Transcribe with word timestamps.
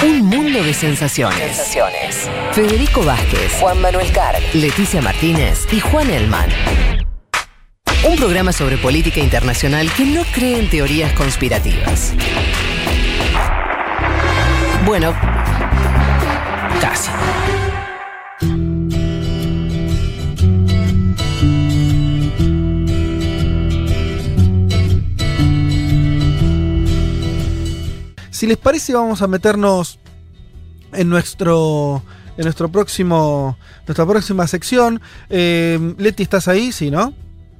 Un 0.00 0.26
mundo 0.26 0.62
de 0.62 0.72
sensaciones. 0.74 1.56
Sensaciones. 1.56 2.30
Federico 2.52 3.02
Vázquez, 3.02 3.52
Juan 3.58 3.80
Manuel 3.80 4.12
Carg. 4.12 4.40
Leticia 4.54 5.02
Martínez 5.02 5.66
y 5.72 5.80
Juan 5.80 6.08
Elman. 6.08 6.48
Un 8.04 8.16
programa 8.16 8.52
sobre 8.52 8.78
política 8.78 9.18
internacional 9.18 9.90
que 9.96 10.04
no 10.04 10.22
cree 10.32 10.60
en 10.60 10.70
teorías 10.70 11.12
conspirativas. 11.14 12.12
Bueno, 14.86 15.12
casi. 16.80 17.10
Si 28.38 28.46
les 28.46 28.56
parece, 28.56 28.94
vamos 28.94 29.20
a 29.20 29.26
meternos 29.26 29.98
en 30.92 31.08
nuestro. 31.08 32.04
En 32.36 32.44
nuestro 32.44 32.70
próximo. 32.70 33.58
Nuestra 33.84 34.06
próxima 34.06 34.46
sección. 34.46 35.00
Eh, 35.28 35.94
Leti, 35.98 36.22
¿estás 36.22 36.46
ahí? 36.46 36.70
Sí, 36.70 36.88
¿no? 36.88 37.12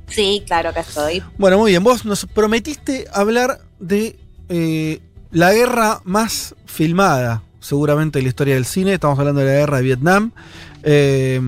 Sí, 0.07 0.45
claro 0.47 0.73
que 0.73 0.79
estoy. 0.79 1.21
Bueno, 1.37 1.59
muy 1.59 1.73
bien. 1.73 1.83
Vos 1.83 2.05
nos 2.05 2.27
prometiste 2.27 3.07
hablar 3.13 3.61
de 3.81 4.21
eh, 4.49 5.01
la 5.33 5.53
guerra 5.53 6.01
más 6.05 6.55
filmada, 6.67 7.43
seguramente, 7.59 8.21
en 8.21 8.27
la 8.27 8.29
historia 8.29 8.55
del 8.55 8.65
cine. 8.65 8.95
Estamos 8.95 9.19
hablando 9.19 9.41
de 9.41 9.47
la 9.49 9.59
guerra 9.59 9.79
de 9.79 9.83
Vietnam. 9.83 10.31
Eh, 10.85 11.41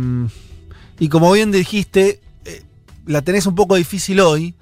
y 0.98 1.08
como 1.08 1.30
bien 1.30 1.52
dijiste, 1.52 2.20
eh, 2.44 2.64
la 3.06 3.22
tenés 3.22 3.46
un 3.46 3.54
poco 3.54 3.76
difícil 3.76 4.18
hoy. 4.18 4.56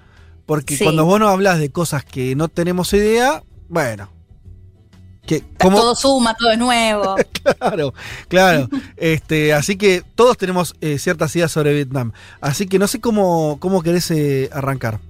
Porque 0.45 0.77
Sí. 0.77 0.85
cuando 0.85 1.07
vos 1.07 1.19
nos 1.19 1.31
hablas 1.31 1.59
de 1.59 1.71
cosas 1.71 2.05
que 2.05 2.37
no 2.37 2.49
tenemos 2.49 2.93
idea, 2.93 3.43
bueno. 3.71 4.18
Que, 5.29 5.45
¿cómo- 5.59 5.79
Todo 5.79 5.95
suma, 5.95 6.35
todo 6.35 6.51
es 6.51 6.59
nuevo. 6.59 7.15
Claro, 7.59 7.95
claro. 8.29 8.69
este, 8.97 9.55
así 9.55 9.77
que 9.77 10.03
todos 10.15 10.37
tenemos 10.37 10.75
eh, 10.83 10.99
ciertas 10.99 11.35
ideas 11.37 11.51
sobre 11.51 11.73
Vietnam. 11.73 12.13
Así 12.43 12.67
que 12.67 12.79
no 12.79 12.87
sé 12.87 13.01
cómo, 13.01 13.57
cómo 13.61 13.83
querés 13.83 14.11
eh, 14.11 14.51
arrancar. 14.53 15.01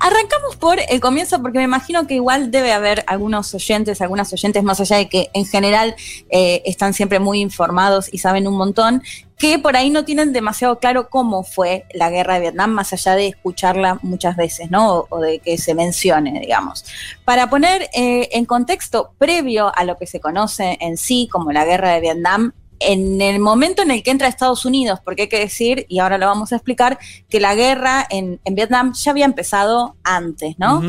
Arrancamos 0.00 0.56
por 0.56 0.78
el 0.88 1.00
comienzo 1.00 1.40
porque 1.42 1.58
me 1.58 1.64
imagino 1.64 2.06
que 2.06 2.14
igual 2.14 2.50
debe 2.50 2.72
haber 2.72 3.04
algunos 3.06 3.54
oyentes, 3.54 4.00
algunas 4.00 4.32
oyentes, 4.32 4.62
más 4.62 4.80
allá 4.80 4.96
de 4.96 5.08
que 5.08 5.30
en 5.32 5.46
general 5.46 5.94
eh, 6.30 6.62
están 6.64 6.94
siempre 6.94 7.18
muy 7.18 7.40
informados 7.40 8.12
y 8.12 8.18
saben 8.18 8.46
un 8.46 8.56
montón, 8.56 9.02
que 9.38 9.58
por 9.58 9.76
ahí 9.76 9.90
no 9.90 10.04
tienen 10.04 10.32
demasiado 10.32 10.78
claro 10.78 11.08
cómo 11.10 11.42
fue 11.44 11.84
la 11.92 12.10
guerra 12.10 12.34
de 12.34 12.40
Vietnam, 12.40 12.70
más 12.70 12.92
allá 12.92 13.14
de 13.14 13.28
escucharla 13.28 13.98
muchas 14.02 14.36
veces, 14.36 14.70
¿no? 14.70 15.06
O, 15.10 15.20
de 15.20 15.40
que 15.40 15.58
se 15.58 15.74
mencione, 15.74 16.40
digamos. 16.40 16.84
Para 17.24 17.50
poner 17.50 17.90
eh, 17.94 18.28
en 18.32 18.46
contexto 18.46 19.12
previo 19.18 19.72
a 19.74 19.84
lo 19.84 19.98
que 19.98 20.06
se 20.06 20.20
conoce 20.20 20.78
en 20.80 20.96
sí 20.96 21.28
como 21.30 21.52
la 21.52 21.64
guerra 21.64 21.92
de 21.92 22.00
Vietnam, 22.00 22.52
en 22.80 23.20
el 23.20 23.38
momento 23.38 23.82
en 23.82 23.90
el 23.90 24.02
que 24.02 24.10
entra 24.10 24.28
Estados 24.28 24.64
Unidos, 24.64 25.00
porque 25.04 25.22
hay 25.22 25.28
que 25.28 25.38
decir, 25.38 25.86
y 25.88 25.98
ahora 25.98 26.18
lo 26.18 26.26
vamos 26.26 26.52
a 26.52 26.56
explicar, 26.56 26.98
que 27.28 27.40
la 27.40 27.54
guerra 27.54 28.06
en, 28.10 28.40
en 28.44 28.54
Vietnam 28.54 28.92
ya 28.92 29.10
había 29.10 29.24
empezado 29.24 29.96
antes, 30.04 30.58
¿no? 30.58 30.82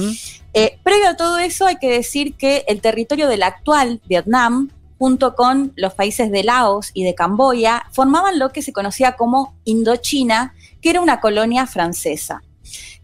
Eh, 0.54 0.80
previo 0.84 1.10
a 1.10 1.16
todo 1.16 1.38
eso, 1.38 1.68
hay 1.68 1.78
que 1.78 1.90
decir 1.90 2.36
que 2.36 2.66
el 2.68 2.82
territorio 2.82 3.28
del 3.28 3.44
actual 3.44 4.02
Vietnam, 4.08 4.72
junto 4.98 5.36
con 5.36 5.74
los 5.76 5.94
países 5.94 6.32
de 6.32 6.44
Laos 6.44 6.92
y 6.94 7.04
de 7.04 7.14
Camboya, 7.14 7.86
formaban 7.92 8.40
lo 8.40 8.50
que 8.50 8.62
se 8.62 8.74
conocía 8.74 9.16
como 9.16 9.56
Indochina, 9.66 10.56
que 10.82 10.90
era 10.90 11.02
una 11.02 11.20
colonia 11.20 11.68
francesa. 11.68 12.42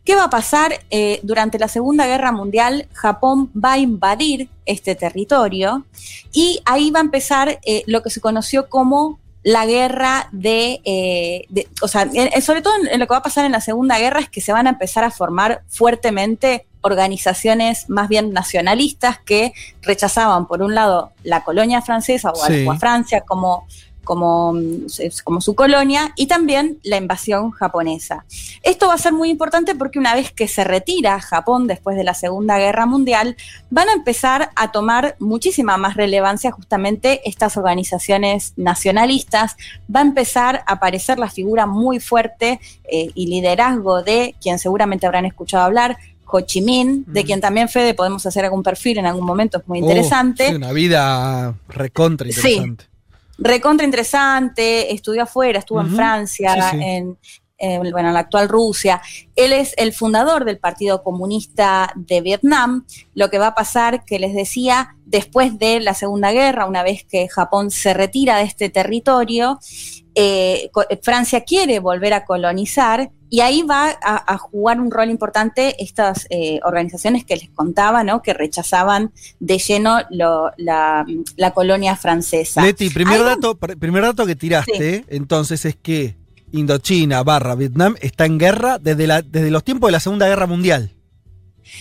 ¿Qué 0.06 0.16
va 0.16 0.26
a 0.26 0.30
pasar? 0.30 0.74
Eh, 0.90 1.20
durante 1.24 1.58
la 1.60 1.68
Segunda 1.68 2.06
Guerra 2.08 2.32
Mundial, 2.32 2.88
Japón 2.94 3.50
va 3.54 3.74
a 3.74 3.78
invadir 3.78 4.50
este 4.66 4.96
territorio 4.96 5.86
y 6.34 6.60
ahí 6.66 6.92
va 6.92 7.00
a 7.00 7.04
empezar 7.04 7.60
eh, 7.66 7.84
lo 7.88 8.04
que 8.04 8.10
se 8.10 8.20
conoció 8.20 8.68
como 8.70 9.20
la 9.44 9.66
guerra 9.66 10.30
de, 10.32 10.82
eh, 10.86 11.46
de- 11.50 11.68
o 11.82 11.88
sea, 11.88 12.08
en- 12.14 12.42
sobre 12.42 12.62
todo 12.62 12.74
en, 12.82 12.88
en 12.88 13.00
lo 13.00 13.08
que 13.08 13.12
va 13.14 13.18
a 13.18 13.24
pasar 13.24 13.46
en 13.46 13.52
la 13.54 13.62
Segunda 13.62 13.98
Guerra 14.00 14.20
es 14.22 14.30
que 14.30 14.40
se 14.42 14.52
van 14.54 14.68
a 14.68 14.72
empezar 14.72 15.04
a 15.04 15.12
formar 15.12 15.64
fuertemente 15.68 16.66
organizaciones 16.82 17.90
más 17.90 18.10
bien 18.10 18.34
nacionalistas 18.34 19.20
que 19.20 19.54
rechazaban, 19.82 20.48
por 20.48 20.62
un 20.62 20.76
lado, 20.76 21.12
la 21.24 21.44
colonia 21.44 21.82
francesa 21.82 22.32
o 22.32 22.44
a, 22.44 22.48
o 22.68 22.72
a 22.72 22.78
Francia 22.80 23.22
como, 23.22 23.68
como, 24.04 24.54
como 25.24 25.42
su 25.42 25.56
colonia 25.56 26.12
y 26.16 26.28
también 26.28 26.80
la 26.84 26.98
invasión 26.98 27.52
japonesa. 27.52 28.26
Esto 28.62 28.88
va 28.88 28.96
a 28.96 28.98
ser 28.98 29.14
muy 29.14 29.30
importante 29.30 29.76
porque 29.76 30.00
una 30.00 30.14
vez 30.16 30.32
que 30.32 30.48
se 30.48 30.64
retira 30.64 31.20
Japón 31.20 31.68
después 31.68 31.96
de 31.98 32.04
la 32.04 32.14
Segunda 32.14 32.58
Guerra 32.58 32.86
Mundial, 32.86 33.36
van 33.70 33.90
a 33.90 33.94
empezar 33.94 34.50
a 34.56 34.72
tomar 34.72 35.16
muchísima 35.20 35.78
más 35.78 35.96
relevancia 35.96 36.52
justamente 36.52 37.22
estas 37.28 37.58
organizaciones 37.58 38.54
nacionalistas. 38.58 39.56
Va 39.94 40.00
a 40.02 40.04
empezar 40.04 40.64
a 40.68 40.74
aparecer 40.74 41.20
la 41.20 41.30
figura 41.30 41.66
muy 41.66 42.00
fuerte 42.00 42.60
eh, 42.86 43.10
y 43.16 43.28
liderazgo 43.28 44.04
de 44.04 44.36
quien 44.42 44.60
seguramente 44.60 45.06
habrán 45.06 45.26
escuchado 45.26 45.64
hablar. 45.64 45.98
Ho 46.36 46.42
Chi 46.42 46.62
Minh, 46.62 47.04
de 47.06 47.22
Mm. 47.22 47.26
quien 47.28 47.42
también 47.42 47.70
Fede 47.70 47.94
podemos 47.94 48.26
hacer 48.26 48.44
algún 48.44 48.64
perfil 48.64 48.98
en 48.98 49.06
algún 49.06 49.24
momento, 49.26 49.60
es 49.60 49.68
muy 49.68 49.80
Oh, 49.80 49.82
interesante. 49.84 50.50
sí, 50.50 50.56
una 50.56 50.72
vida 50.72 51.54
recontra 51.70 52.28
Sí. 52.32 52.60
Recontra 53.44 53.86
interesante, 53.86 54.94
estudió 54.94 55.24
afuera, 55.24 55.60
estuvo 55.60 55.82
en 55.82 55.96
Francia, 55.96 56.72
sí, 56.72 56.78
sí. 56.78 56.84
en 56.84 57.18
eh, 57.64 57.80
bueno, 57.92 58.10
en 58.10 58.14
la 58.14 58.20
actual 58.20 58.50
Rusia. 58.50 59.02
Él 59.36 59.54
es 59.54 59.74
el 59.78 59.94
fundador 59.94 60.44
del 60.46 60.58
Partido 60.60 61.02
Comunista 61.02 61.92
de 61.96 62.22
Vietnam. 62.22 62.86
Lo 63.16 63.30
que 63.30 63.40
va 63.40 63.48
a 63.48 63.56
pasar, 63.56 64.04
que 64.06 64.20
les 64.20 64.34
decía, 64.34 64.96
después 65.06 65.58
de 65.58 65.80
la 65.80 65.94
Segunda 65.94 66.32
Guerra, 66.32 66.66
una 66.66 66.84
vez 66.84 67.06
que 67.10 67.28
Japón 67.30 67.72
se 67.72 67.94
retira 67.94 68.38
de 68.38 68.44
este 68.44 68.70
territorio, 68.70 69.60
eh, 70.16 70.70
co- 70.72 70.86
Francia 71.02 71.42
quiere 71.42 71.80
volver 71.80 72.14
a 72.14 72.26
colonizar 72.26 73.12
y 73.30 73.42
ahí 73.42 73.64
va 73.64 73.90
a, 74.04 74.34
a 74.34 74.38
jugar 74.38 74.80
un 74.80 74.92
rol 74.92 75.10
importante 75.10 75.82
estas 75.84 76.28
eh, 76.30 76.60
organizaciones 76.64 77.26
que 77.26 77.36
les 77.36 77.50
contaba, 77.50 78.04
¿no? 78.04 78.22
que 78.22 78.32
rechazaban 78.34 79.12
de 79.40 79.58
lleno 79.58 79.98
lo- 80.12 80.52
la, 80.58 81.04
la 81.36 81.52
colonia 81.52 81.96
francesa. 81.96 82.62
Leti, 82.62 82.92
primer 82.92 83.20
Ahí 83.22 83.26
dato, 83.26 83.58
pr- 83.60 83.80
primer 83.80 84.04
dato 84.04 84.28
que 84.28 84.36
tiraste, 84.36 85.06
entonces 85.08 85.66
es 85.66 85.76
que 85.76 86.16
Indochina 86.54 87.22
barra 87.24 87.56
Vietnam 87.56 87.96
está 88.02 88.26
en 88.26 88.38
guerra 88.38 88.80
desde, 88.80 89.06
la, 89.08 89.22
desde 89.22 89.52
los 89.52 89.64
tiempos 89.64 89.90
de 89.90 89.92
la 89.92 90.00
Segunda 90.00 90.28
Guerra 90.28 90.48
Mundial. 90.48 90.92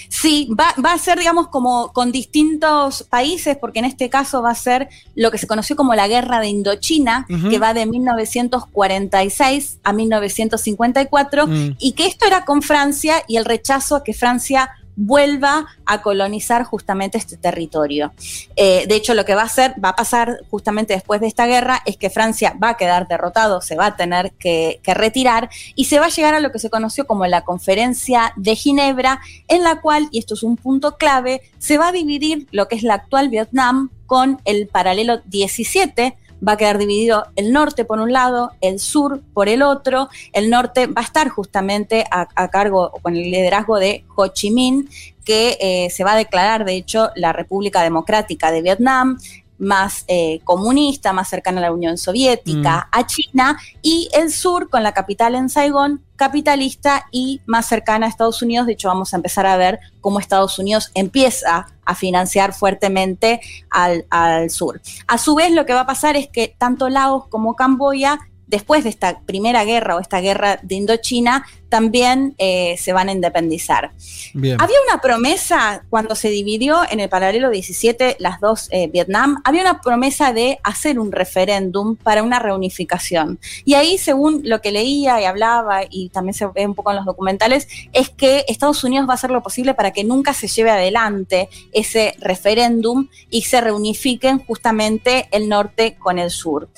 Sí, 0.08 0.48
va, 0.58 0.74
va 0.82 0.92
a 0.94 0.98
ser, 0.98 1.18
digamos, 1.18 1.48
como 1.48 1.92
con 1.92 2.12
distintos 2.12 3.02
países, 3.02 3.56
porque 3.60 3.80
en 3.80 3.84
este 3.84 4.08
caso 4.08 4.40
va 4.40 4.50
a 4.50 4.54
ser 4.54 4.88
lo 5.14 5.30
que 5.30 5.38
se 5.38 5.46
conoció 5.46 5.76
como 5.76 5.94
la 5.94 6.08
Guerra 6.08 6.40
de 6.40 6.48
Indochina, 6.48 7.26
que 7.50 7.58
va 7.58 7.74
de 7.74 7.84
1946 7.86 9.78
a 9.82 9.92
1954, 9.92 11.46
Mm. 11.46 11.76
y 11.78 11.92
que 11.92 12.06
esto 12.06 12.26
era 12.26 12.44
con 12.44 12.62
Francia 12.62 13.22
y 13.28 13.36
el 13.36 13.44
rechazo 13.44 13.96
a 13.96 14.04
que 14.04 14.14
Francia 14.14 14.70
vuelva 14.96 15.66
a 15.86 16.02
colonizar 16.02 16.64
justamente 16.64 17.18
este 17.18 17.36
territorio. 17.36 18.12
Eh, 18.56 18.84
de 18.86 18.94
hecho, 18.94 19.14
lo 19.14 19.24
que 19.24 19.34
va 19.34 19.42
a 19.42 19.46
hacer, 19.46 19.74
va 19.82 19.90
a 19.90 19.96
pasar 19.96 20.40
justamente 20.50 20.94
después 20.94 21.20
de 21.20 21.26
esta 21.26 21.46
guerra, 21.46 21.82
es 21.86 21.96
que 21.96 22.10
Francia 22.10 22.56
va 22.62 22.70
a 22.70 22.76
quedar 22.76 23.08
derrotado, 23.08 23.60
se 23.60 23.76
va 23.76 23.86
a 23.86 23.96
tener 23.96 24.32
que, 24.32 24.80
que 24.82 24.94
retirar 24.94 25.50
y 25.74 25.86
se 25.86 25.98
va 25.98 26.06
a 26.06 26.10
llegar 26.10 26.34
a 26.34 26.40
lo 26.40 26.52
que 26.52 26.58
se 26.58 26.70
conoció 26.70 27.06
como 27.06 27.26
la 27.26 27.42
conferencia 27.42 28.32
de 28.36 28.54
Ginebra, 28.54 29.20
en 29.48 29.62
la 29.62 29.80
cual, 29.80 30.08
y 30.10 30.18
esto 30.18 30.34
es 30.34 30.42
un 30.42 30.56
punto 30.56 30.96
clave, 30.96 31.42
se 31.58 31.78
va 31.78 31.88
a 31.88 31.92
dividir 31.92 32.46
lo 32.50 32.68
que 32.68 32.76
es 32.76 32.82
la 32.82 32.94
actual 32.94 33.28
Vietnam 33.28 33.90
con 34.06 34.40
el 34.44 34.68
paralelo 34.68 35.22
17, 35.24 36.16
va 36.46 36.52
a 36.52 36.56
quedar 36.56 36.78
dividido 36.78 37.26
el 37.36 37.52
norte 37.52 37.84
por 37.84 38.00
un 38.00 38.12
lado, 38.12 38.52
el 38.60 38.78
sur 38.78 39.20
por 39.32 39.48
el 39.48 39.62
otro. 39.62 40.08
El 40.32 40.50
norte 40.50 40.86
va 40.86 41.02
a 41.02 41.04
estar 41.04 41.28
justamente 41.28 42.04
a, 42.10 42.28
a 42.34 42.48
cargo 42.48 42.90
o 42.92 43.00
con 43.00 43.16
el 43.16 43.30
liderazgo 43.30 43.78
de 43.78 44.04
Ho 44.16 44.28
Chi 44.28 44.50
Minh, 44.50 44.88
que 45.24 45.56
eh, 45.60 45.90
se 45.90 46.04
va 46.04 46.12
a 46.12 46.16
declarar, 46.16 46.64
de 46.64 46.74
hecho, 46.74 47.10
la 47.14 47.32
República 47.32 47.82
Democrática 47.82 48.50
de 48.50 48.62
Vietnam 48.62 49.18
más 49.62 50.04
eh, 50.08 50.40
comunista, 50.42 51.12
más 51.12 51.28
cercana 51.28 51.60
a 51.60 51.62
la 51.62 51.72
Unión 51.72 51.96
Soviética, 51.96 52.88
a 52.90 53.06
China, 53.06 53.56
y 53.80 54.08
el 54.12 54.32
sur 54.32 54.68
con 54.68 54.82
la 54.82 54.92
capital 54.92 55.36
en 55.36 55.48
Saigón, 55.48 56.02
capitalista 56.16 57.06
y 57.12 57.40
más 57.46 57.66
cercana 57.66 58.06
a 58.06 58.08
Estados 58.08 58.42
Unidos. 58.42 58.66
De 58.66 58.72
hecho, 58.72 58.88
vamos 58.88 59.12
a 59.12 59.16
empezar 59.16 59.46
a 59.46 59.56
ver 59.56 59.78
cómo 60.00 60.18
Estados 60.18 60.58
Unidos 60.58 60.90
empieza 60.94 61.68
a 61.84 61.94
financiar 61.94 62.54
fuertemente 62.54 63.40
al, 63.70 64.04
al 64.10 64.50
sur. 64.50 64.80
A 65.06 65.16
su 65.16 65.36
vez, 65.36 65.52
lo 65.52 65.64
que 65.64 65.74
va 65.74 65.82
a 65.82 65.86
pasar 65.86 66.16
es 66.16 66.26
que 66.28 66.52
tanto 66.58 66.88
Laos 66.88 67.28
como 67.28 67.54
Camboya 67.54 68.18
después 68.48 68.82
de 68.82 68.90
esta 68.90 69.20
primera 69.20 69.64
guerra 69.64 69.94
o 69.96 70.00
esta 70.00 70.20
guerra 70.20 70.58
de 70.62 70.74
Indochina, 70.74 71.46
también 71.72 72.36
eh, 72.36 72.76
se 72.78 72.92
van 72.92 73.08
a 73.08 73.12
independizar. 73.12 73.92
Había 74.34 74.76
una 74.86 75.00
promesa 75.00 75.82
cuando 75.88 76.14
se 76.14 76.28
dividió 76.28 76.82
en 76.90 77.00
el 77.00 77.08
paralelo 77.08 77.48
17 77.48 78.16
las 78.18 78.40
dos 78.40 78.68
eh, 78.72 78.88
Vietnam, 78.88 79.40
había 79.42 79.62
una 79.62 79.80
promesa 79.80 80.34
de 80.34 80.58
hacer 80.64 80.98
un 80.98 81.12
referéndum 81.12 81.96
para 81.96 82.22
una 82.22 82.40
reunificación. 82.40 83.40
Y 83.64 83.72
ahí, 83.72 83.96
según 83.96 84.42
lo 84.44 84.60
que 84.60 84.70
leía 84.70 85.18
y 85.22 85.24
hablaba, 85.24 85.84
y 85.88 86.10
también 86.10 86.34
se 86.34 86.46
ve 86.46 86.66
un 86.66 86.74
poco 86.74 86.90
en 86.90 86.96
los 86.96 87.06
documentales, 87.06 87.66
es 87.94 88.10
que 88.10 88.44
Estados 88.48 88.84
Unidos 88.84 89.08
va 89.08 89.12
a 89.12 89.14
hacer 89.14 89.30
lo 89.30 89.42
posible 89.42 89.72
para 89.72 89.92
que 89.92 90.04
nunca 90.04 90.34
se 90.34 90.48
lleve 90.48 90.72
adelante 90.72 91.48
ese 91.72 92.14
referéndum 92.18 93.08
y 93.30 93.44
se 93.44 93.62
reunifiquen 93.62 94.44
justamente 94.44 95.26
el 95.30 95.48
norte 95.48 95.96
con 95.98 96.18
el 96.18 96.30
sur. 96.30 96.68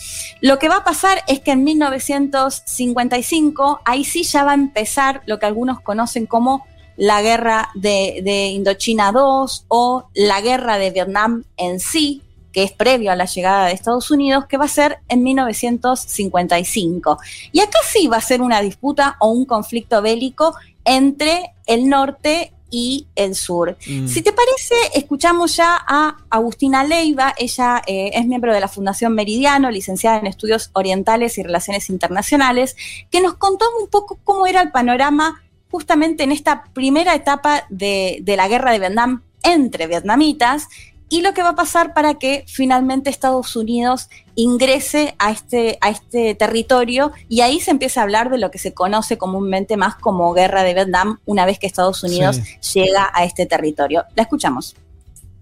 Lo 0.41 0.61
que 0.61 0.69
va 0.69 0.77
a 0.77 0.85
pasar 0.85 1.25
es 1.27 1.41
que 1.41 1.51
en 1.51 1.65
1955, 1.65 3.81
ahí 3.85 4.05
sí 4.05 4.23
ya 4.23 4.45
va 4.45 4.53
a 4.53 4.55
empezar 4.55 4.84
lo 5.27 5.39
que 5.39 5.47
algunos 5.47 5.81
conocen 5.81 6.27
como 6.27 6.65
la 6.97 7.23
guerra 7.23 7.71
de, 7.75 8.51
Indochina 8.53 9.13
II 9.15 9.47
o 9.69 10.09
la 10.15 10.41
guerra 10.41 10.79
de 10.79 10.91
Vietnam 10.91 11.45
en 11.57 11.81
sí, 11.81 12.23
que 12.53 12.63
es 12.63 12.73
previo 12.73 13.11
a 13.11 13.17
la 13.17 13.25
llegada 13.25 13.67
de 13.67 13.73
Estados 13.73 14.11
Unidos, 14.11 14.47
que 14.47 14.57
va 14.57 14.67
a 14.67 14.69
ser 14.69 15.01
en 15.09 15.23
1955. 15.25 17.19
Y 17.53 17.61
acá 17.61 17.79
sí 17.85 18.07
va 18.07 18.19
a 18.19 18.23
ser 18.23 18.41
una 18.43 18.61
disputa 18.61 19.17
o 19.19 19.29
un 19.29 19.45
conflicto 19.45 20.01
bélico 20.03 20.55
entre 20.85 21.53
el 21.67 21.89
norte 21.89 22.54
y 22.71 23.07
el 23.15 23.35
sur. 23.35 23.77
Mm. 23.87 24.09
Si 24.09 24.23
te 24.23 24.33
parece, 24.33 24.75
escuchamos 24.95 25.57
ya 25.57 25.77
a 25.87 26.17
Agustina 26.31 26.85
Leiva, 26.85 27.35
ella 27.39 27.83
eh, 27.87 28.11
es 28.15 28.27
miembro 28.27 28.53
de 28.53 28.61
la 28.61 28.69
Fundación 28.69 29.15
Meridiano, 29.15 29.71
licenciada 29.71 30.19
en 30.19 30.27
Estudios 30.27 30.71
Orientales 30.73 31.39
y 31.39 31.43
Relaciones 31.43 31.89
Internacionales, 31.91 32.77
que 33.11 33.21
nos 33.21 33.35
contó 33.35 33.65
un 33.81 33.89
poco 33.89 34.19
cómo 34.25 34.47
era 34.47 34.63
el 34.63 34.71
panorama 34.71 35.43
justamente 35.71 36.23
en 36.25 36.33
esta 36.33 36.65
primera 36.73 37.15
etapa 37.15 37.65
de, 37.69 38.19
de 38.23 38.37
la 38.37 38.49
guerra 38.49 38.73
de 38.73 38.79
Vietnam 38.79 39.23
entre 39.43 39.87
vietnamitas 39.87 40.69
y 41.09 41.23
lo 41.23 41.35
que 41.35 41.43
va 41.43 41.51
a 41.51 41.55
pasar 41.55 41.95
para 41.95 42.15
que 42.15 42.45
finalmente 42.47 43.11
Estados 43.11 43.57
Unidos 43.57 44.09
ingrese 44.35 45.15
a 45.19 45.31
este, 45.31 45.79
a 45.81 45.91
este 45.91 46.35
territorio 46.35 47.13
y 47.29 47.43
ahí 47.43 47.61
se 47.61 47.71
empieza 47.71 48.01
a 48.01 48.05
hablar 48.05 48.31
de 48.31 48.39
lo 48.39 48.51
que 48.51 48.59
se 48.59 48.75
conoce 48.75 49.19
comúnmente 49.19 49.77
más 49.77 49.95
como 49.97 50.33
guerra 50.33 50.63
de 50.63 50.75
Vietnam 50.75 51.21
una 51.25 51.47
vez 51.47 51.59
que 51.59 51.67
Estados 51.67 52.03
Unidos 52.03 52.41
llega 52.75 53.11
a 53.15 53.25
este 53.25 53.47
territorio. 53.47 54.05
La 54.15 54.23
escuchamos 54.23 54.75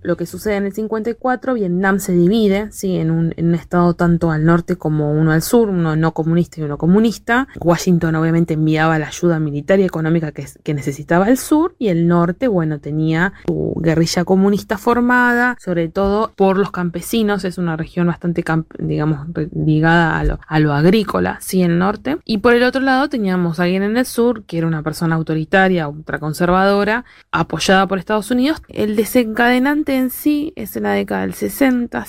lo 0.02 0.16
que 0.16 0.26
sucede 0.26 0.56
en 0.56 0.66
el 0.66 0.72
54, 0.72 1.54
Vietnam 1.54 1.98
se 1.98 2.12
divide 2.12 2.70
¿sí? 2.72 2.96
en, 2.96 3.10
un, 3.10 3.34
en, 3.36 3.48
un, 3.48 3.54
estado 3.54 3.94
tanto 3.94 4.30
al 4.30 4.44
norte 4.44 4.76
como 4.76 5.12
uno 5.12 5.32
al 5.32 5.42
sur, 5.42 5.68
uno 5.68 5.96
no 5.96 6.12
comunista 6.12 6.60
y 6.60 6.64
uno 6.64 6.78
comunista. 6.78 7.48
Washington 7.60 8.14
obviamente 8.16 8.54
enviaba 8.54 8.98
la 8.98 9.08
ayuda 9.08 9.38
militar 9.38 9.80
y 9.80 9.84
económica 9.84 10.32
que, 10.32 10.74
necesitaba 10.74 11.28
el 11.28 11.36
sur 11.36 11.74
y 11.78 11.88
el 11.88 12.08
norte, 12.08 12.48
bueno, 12.48 12.80
tenía 12.80 13.34
su 13.46 13.74
guerrilla 13.76 14.24
comunista 14.24 14.78
formada, 14.78 15.56
sobre 15.60 15.88
todo 15.88 16.32
por 16.34 16.56
los 16.56 16.70
campesinos, 16.70 17.44
es 17.44 17.58
una 17.58 17.76
región 17.76 18.06
bastante, 18.06 18.42
digamos, 18.78 19.26
ligada 19.54 20.18
a 20.18 20.24
lo, 20.24 20.40
a 20.46 20.58
lo 20.60 20.72
agrícola, 20.72 21.38
sí, 21.40 21.62
el 21.62 21.78
norte. 21.78 22.16
Y 22.24 22.38
por 22.38 22.54
el 22.54 22.62
otro 22.62 22.80
lado 22.80 23.08
teníamos 23.08 23.60
a 23.60 23.64
alguien 23.64 23.82
en 23.82 23.96
el 23.98 24.06
sur, 24.06 24.44
que 24.44 24.58
era 24.58 24.66
una 24.66 24.82
persona 24.82 25.16
autoritaria, 25.16 25.88
ultraconservadora, 25.88 27.04
apoyada 27.30 27.86
por 27.86 27.98
Estados 27.98 28.30
Unidos. 28.30 28.62
El 28.68 28.96
desencadenante 28.96 29.91
en 29.96 30.10
sí 30.10 30.52
es 30.56 30.76
en 30.76 30.84
la 30.84 30.92
década 30.92 31.22
del 31.22 31.34
60. 31.34 32.04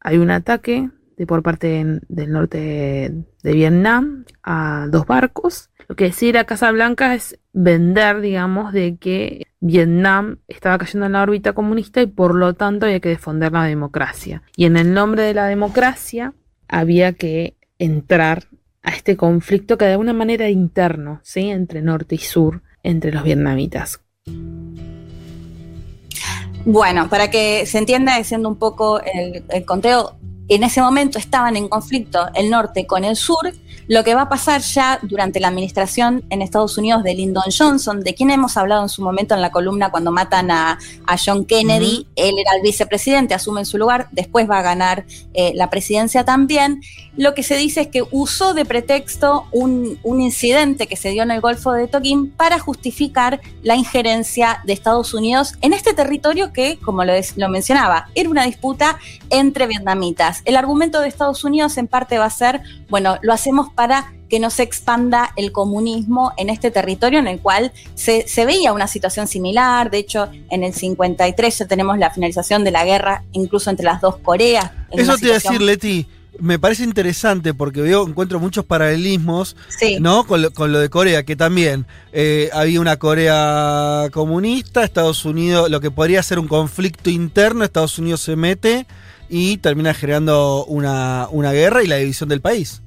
Hay 0.00 0.18
un 0.18 0.30
ataque 0.30 0.90
de, 1.16 1.26
por 1.26 1.42
parte 1.42 2.00
del 2.08 2.32
norte 2.32 3.24
de, 3.42 3.52
Vietnam 3.52 4.24
a 4.42 4.86
dos 4.90 5.06
barcos. 5.06 5.70
Lo 5.88 5.96
que 5.96 6.04
decía 6.04 6.32
la 6.32 6.44
Casa 6.44 6.70
Blanca 6.70 7.14
es 7.14 7.38
vender, 7.52 8.20
digamos, 8.20 8.72
de 8.72 8.96
que 8.96 9.46
Vietnam 9.60 10.38
estaba 10.46 10.78
cayendo 10.78 11.06
en 11.06 11.12
la 11.12 11.22
órbita 11.22 11.54
comunista 11.54 12.02
y 12.02 12.06
por 12.06 12.34
lo 12.34 12.54
tanto 12.54 12.86
había 12.86 13.00
que 13.00 13.08
defender 13.08 13.52
la 13.52 13.64
democracia. 13.64 14.42
Y 14.56 14.66
en 14.66 14.76
el 14.76 14.92
nombre 14.92 15.22
de 15.22 15.34
la 15.34 15.46
democracia 15.46 16.34
había 16.68 17.14
que 17.14 17.56
entrar 17.78 18.44
a 18.82 18.90
este 18.90 19.16
conflicto 19.16 19.78
que 19.78 19.86
de 19.86 19.92
alguna 19.92 20.12
manera 20.12 20.48
interno, 20.48 21.20
¿sí? 21.22 21.48
entre 21.50 21.82
norte 21.82 22.14
y 22.14 22.18
sur, 22.18 22.62
entre 22.82 23.12
los 23.12 23.24
vietnamitas. 23.24 24.00
Bueno, 26.64 27.08
para 27.08 27.30
que 27.30 27.66
se 27.66 27.78
entienda, 27.78 28.16
haciendo 28.16 28.48
un 28.48 28.56
poco 28.56 29.00
el, 29.00 29.44
el 29.48 29.64
conteo, 29.64 30.16
en 30.48 30.62
ese 30.62 30.80
momento 30.80 31.18
estaban 31.18 31.56
en 31.56 31.68
conflicto 31.68 32.28
el 32.34 32.50
norte 32.50 32.86
con 32.86 33.04
el 33.04 33.16
sur 33.16 33.52
lo 33.88 34.04
que 34.04 34.14
va 34.14 34.22
a 34.22 34.28
pasar 34.28 34.60
ya 34.60 34.98
durante 35.02 35.40
la 35.40 35.48
administración 35.48 36.22
en 36.28 36.42
Estados 36.42 36.76
Unidos 36.76 37.02
de 37.02 37.14
Lyndon 37.14 37.44
Johnson, 37.56 38.00
de 38.02 38.14
quien 38.14 38.30
hemos 38.30 38.56
hablado 38.58 38.82
en 38.82 38.90
su 38.90 39.02
momento 39.02 39.34
en 39.34 39.40
la 39.40 39.50
columna 39.50 39.90
cuando 39.90 40.12
matan 40.12 40.50
a, 40.50 40.78
John 41.24 41.46
Kennedy, 41.46 42.06
él 42.14 42.34
era 42.38 42.54
el 42.56 42.62
vicepresidente, 42.62 43.34
asume 43.34 43.60
en 43.60 43.66
su 43.66 43.78
lugar, 43.78 44.08
después 44.12 44.48
va 44.48 44.58
a 44.58 44.62
ganar 44.62 45.06
eh, 45.32 45.52
la 45.54 45.70
presidencia 45.70 46.24
también. 46.24 46.80
Lo 47.16 47.34
que 47.34 47.42
se 47.42 47.56
dice 47.56 47.80
es 47.80 47.88
que 47.88 48.04
usó 48.10 48.54
de 48.54 48.64
pretexto 48.64 49.46
un, 49.50 49.98
incidente 50.04 50.86
que 50.86 50.96
se 50.96 51.10
dio 51.10 51.22
en 51.22 51.30
el 51.30 51.40
Golfo 51.40 51.72
de 51.72 51.88
Tonkin 51.88 52.30
para 52.30 52.58
justificar 52.58 53.40
la 53.62 53.74
injerencia 53.74 54.60
de 54.64 54.74
Estados 54.74 55.14
Unidos 55.14 55.54
en 55.62 55.72
este 55.72 55.94
territorio 55.94 56.52
que, 56.52 56.78
como 56.78 57.04
lo, 57.04 57.12
lo 57.36 57.48
mencionaba, 57.48 58.08
era 58.14 58.28
una 58.28 58.44
disputa 58.44 58.98
entre 59.30 59.66
vietnamitas. 59.66 60.37
El 60.44 60.56
argumento 60.56 61.00
de 61.00 61.08
Estados 61.08 61.44
Unidos 61.44 61.76
en 61.78 61.86
parte 61.86 62.18
va 62.18 62.26
a 62.26 62.30
ser, 62.30 62.62
bueno, 62.88 63.18
lo 63.22 63.32
hacemos 63.32 63.70
para 63.72 64.12
que 64.28 64.38
no 64.38 64.50
se 64.50 64.62
expanda 64.62 65.32
el 65.36 65.52
comunismo 65.52 66.32
en 66.36 66.50
este 66.50 66.70
territorio 66.70 67.18
en 67.18 67.26
el 67.26 67.40
cual 67.40 67.72
se, 67.94 68.24
veía 68.44 68.72
una 68.72 68.86
situación 68.86 69.26
similar. 69.26 69.90
De 69.90 69.98
hecho, 69.98 70.28
en 70.50 70.64
el 70.64 70.74
53 70.74 71.58
ya 71.58 71.66
tenemos 71.66 71.98
la 71.98 72.10
finalización 72.10 72.64
de 72.64 72.70
la 72.70 72.84
guerra, 72.84 73.24
incluso 73.32 73.70
entre 73.70 73.84
las 73.84 74.00
dos 74.00 74.16
Coreas. 74.18 74.70
Eso 74.90 75.16
te 75.16 75.26
iba 75.26 75.36
a 75.36 75.38
decir, 75.38 75.60
Leti. 75.60 76.06
Me 76.40 76.56
parece 76.56 76.84
interesante 76.84 77.52
porque 77.52 77.80
veo, 77.80 78.06
encuentro 78.06 78.38
muchos 78.38 78.64
paralelismos 78.64 79.56
¿no? 79.98 80.24
Con 80.24 80.42
lo, 80.42 80.78
de 80.78 80.88
Corea, 80.88 81.24
que 81.24 81.34
también 81.34 81.84
eh, 82.12 82.48
había 82.52 82.80
una 82.80 82.96
Corea 82.96 84.08
comunista, 84.12 84.84
Estados 84.84 85.24
Unidos, 85.24 85.68
lo 85.68 85.80
que 85.80 85.90
podría 85.90 86.22
ser 86.22 86.38
un 86.38 86.46
conflicto 86.46 87.10
interno, 87.10 87.64
Estados 87.64 87.98
Unidos 87.98 88.20
se 88.20 88.36
mete 88.36 88.86
y 89.28 89.58
termina 89.58 89.94
generando 89.94 90.64
una, 90.66 91.28
una 91.30 91.52
guerra 91.52 91.82
y 91.82 91.86
la 91.86 91.96
división 91.96 92.28
del 92.28 92.40
país. 92.40 92.82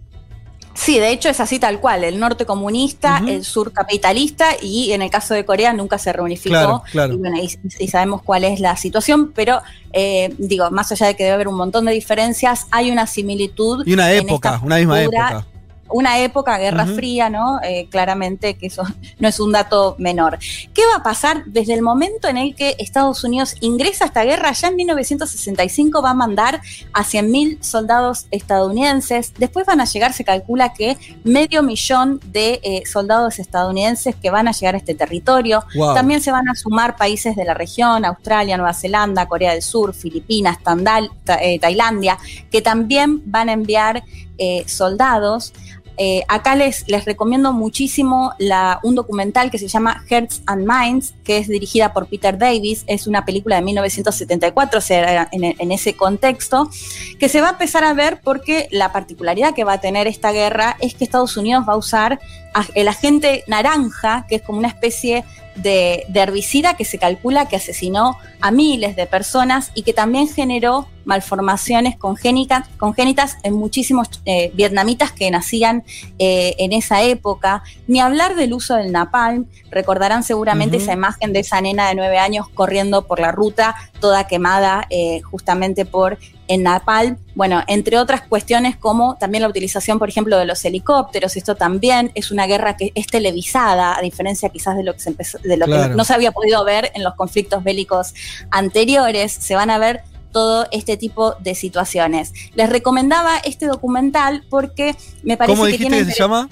Sí, 0.73 0.99
de 0.99 1.11
hecho 1.11 1.29
es 1.29 1.39
así 1.39 1.59
tal 1.59 1.79
cual, 1.79 2.03
el 2.03 2.19
norte 2.19 2.45
comunista, 2.45 3.21
el 3.27 3.43
sur 3.43 3.73
capitalista 3.73 4.51
y 4.61 4.93
en 4.93 5.01
el 5.01 5.09
caso 5.09 5.33
de 5.33 5.45
Corea 5.45 5.73
nunca 5.73 5.97
se 5.97 6.13
reunificó. 6.13 6.83
Y, 6.93 7.17
bueno, 7.17 7.37
y, 7.79 7.87
sabemos 7.87 8.21
cuál 8.23 8.45
es 8.45 8.59
la 8.59 8.77
situación, 8.77 9.33
pero 9.35 9.61
eh, 9.91 10.33
digo, 10.37 10.71
más 10.71 10.91
allá 10.91 11.07
de 11.07 11.15
que 11.15 11.23
debe 11.23 11.35
haber 11.35 11.47
un 11.49 11.55
montón 11.55 11.85
de 11.85 11.91
diferencias, 11.91 12.67
hay 12.71 12.89
una 12.89 13.05
similitud. 13.05 13.85
Y 13.85 13.93
una 13.93 14.11
época, 14.13 14.61
una 14.63 14.77
misma 14.77 15.01
época 15.03 15.45
una 15.91 16.19
época, 16.19 16.57
Guerra 16.57 16.85
Fría, 16.85 17.29
¿no? 17.29 17.59
Eh, 17.63 17.87
claramente 17.89 18.55
que 18.55 18.67
eso 18.67 18.83
no 19.19 19.27
es 19.27 19.39
un 19.39 19.51
dato 19.51 19.95
menor. 19.97 20.39
¿Qué 20.73 20.81
va 20.91 20.97
a 20.97 21.03
pasar 21.03 21.43
desde 21.45 21.73
el 21.73 21.81
momento 21.81 22.27
en 22.27 22.37
el 22.37 22.55
que 22.55 22.75
Estados 22.79 23.23
Unidos 23.23 23.55
ingresa 23.61 24.05
a 24.05 24.07
esta 24.07 24.23
guerra? 24.23 24.51
Ya 24.51 24.69
en 24.69 24.75
1965 24.75 26.01
va 26.01 26.11
a 26.11 26.13
mandar 26.13 26.61
a 26.93 27.03
100.000 27.03 27.61
soldados 27.61 28.27
estadounidenses. 28.31 29.33
Después 29.37 29.65
van 29.65 29.81
a 29.81 29.85
llegar, 29.85 30.13
se 30.13 30.23
calcula 30.23 30.73
que 30.73 30.97
medio 31.23 31.63
millón 31.63 32.19
de 32.25 32.59
eh, 32.63 32.83
soldados 32.85 33.39
estadounidenses 33.39 34.15
que 34.15 34.29
van 34.29 34.47
a 34.47 34.51
llegar 34.51 34.75
a 34.75 34.77
este 34.77 34.95
territorio. 34.95 35.63
También 35.93 36.21
se 36.21 36.31
van 36.31 36.49
a 36.49 36.55
sumar 36.55 36.95
países 36.95 37.35
de 37.35 37.45
la 37.45 37.53
región, 37.53 38.05
Australia, 38.05 38.57
Nueva 38.57 38.73
Zelanda, 38.73 39.27
Corea 39.27 39.53
del 39.53 39.61
Sur, 39.61 39.93
Filipinas, 39.93 40.61
Tandal, 40.63 41.09
eh, 41.41 41.59
Tailandia, 41.59 42.17
que 42.49 42.61
también 42.61 43.21
van 43.25 43.49
a 43.49 43.53
enviar 43.53 44.03
soldados. 44.65 45.53
Eh, 45.97 46.23
acá 46.27 46.55
les, 46.55 46.87
les 46.87 47.05
recomiendo 47.05 47.53
muchísimo 47.53 48.33
un 48.83 48.95
documental 48.95 49.51
que 49.51 49.57
se 49.57 49.67
llama 49.67 50.03
Hearts 50.09 50.41
and 50.47 50.67
Minds, 50.67 51.13
que 51.23 51.37
es 51.37 51.47
dirigida 51.47 51.93
por 51.93 52.07
Peter 52.07 52.37
Davis, 52.37 52.83
es 52.87 53.07
una 53.07 53.25
película 53.25 53.57
de 53.57 53.61
1974, 53.63 54.79
o 54.79 54.81
sea, 54.81 55.29
en, 55.31 55.71
ese 55.71 55.95
contexto, 55.95 56.69
que 57.19 57.29
se 57.29 57.41
va 57.41 57.49
a 57.49 57.51
empezar 57.51 57.83
a 57.83 57.93
ver 57.93 58.21
porque 58.23 58.67
la 58.71 58.91
particularidad 58.91 59.53
que 59.53 59.63
va 59.63 59.73
a 59.73 59.81
tener 59.81 60.07
esta 60.07 60.31
guerra 60.31 60.77
es 60.79 60.95
que 60.95 61.03
Estados 61.03 61.37
Unidos 61.37 61.65
va 61.67 61.73
a 61.73 61.77
usar 61.77 62.19
el 62.75 62.87
agente 62.87 63.43
naranja, 63.47 64.25
que 64.27 64.35
es 64.35 64.41
como 64.41 64.59
una 64.59 64.67
especie 64.67 65.23
de 65.55 66.05
herbicida 66.13 66.75
que 66.75 66.85
se 66.85 66.97
calcula 66.97 67.47
que 67.47 67.57
asesinó 67.57 68.17
a 68.39 68.51
miles 68.51 68.95
de 68.95 69.05
personas 69.05 69.71
y 69.75 69.83
que 69.83 69.93
también 69.93 70.27
generó 70.27 70.87
malformaciones 71.05 71.97
congénitas, 71.97 72.67
congénitas 72.77 73.37
en 73.43 73.53
muchísimos 73.53 74.07
eh, 74.25 74.51
vietnamitas 74.53 75.11
que 75.11 75.29
nacían 75.31 75.83
eh, 76.19 76.55
en 76.57 76.73
esa 76.73 77.01
época. 77.01 77.63
Ni 77.87 77.99
hablar 77.99 78.35
del 78.35 78.53
uso 78.53 78.75
del 78.75 78.91
napalm. 78.91 79.45
Recordarán 79.69 80.23
seguramente 80.23 80.77
esa 80.77 80.93
imagen 80.93 81.33
de 81.33 81.39
esa 81.39 81.61
nena 81.61 81.87
de 81.87 81.95
nueve 81.95 82.17
años 82.17 82.49
corriendo 82.49 83.07
por 83.07 83.19
la 83.19 83.31
ruta, 83.31 83.75
toda 83.99 84.27
quemada 84.27 84.85
eh, 84.89 85.21
justamente 85.21 85.85
por 85.85 86.17
el 86.47 86.63
napalm. 86.63 87.17
Bueno, 87.33 87.63
entre 87.67 87.97
otras 87.97 88.21
cuestiones 88.21 88.75
como 88.75 89.15
también 89.15 89.43
la 89.43 89.47
utilización, 89.47 89.97
por 89.97 90.09
ejemplo, 90.09 90.37
de 90.37 90.45
los 90.45 90.63
helicópteros. 90.65 91.37
Esto 91.37 91.55
también 91.55 92.11
es 92.13 92.31
una 92.31 92.45
guerra 92.45 92.75
que 92.75 92.91
es 92.93 93.07
televisada, 93.07 93.97
a 93.97 94.01
diferencia 94.01 94.49
quizás 94.49 94.75
de 94.75 94.83
lo 94.83 94.93
que 94.93 94.99
se 94.99 95.09
empezó, 95.09 95.37
de 95.39 95.55
lo 95.55 95.65
que 95.65 95.95
no 95.95 96.03
se 96.03 96.13
había 96.13 96.33
podido 96.33 96.63
ver 96.65 96.91
en 96.93 97.03
los 97.03 97.15
conflictos 97.15 97.63
bélicos 97.63 98.13
anteriores. 98.49 99.31
Se 99.31 99.55
van 99.55 99.69
a 99.69 99.77
ver 99.77 100.03
todo 100.31 100.67
este 100.71 100.97
tipo 100.97 101.35
de 101.35 101.55
situaciones. 101.55 102.33
Les 102.55 102.69
recomendaba 102.69 103.37
este 103.37 103.67
documental 103.67 104.43
porque 104.49 104.95
me 105.23 105.37
parece 105.37 105.57
¿Cómo 105.57 105.69
que 105.69 105.77
tiene 105.77 105.99
que 105.99 106.05
se 106.05 106.19
llama? 106.19 106.49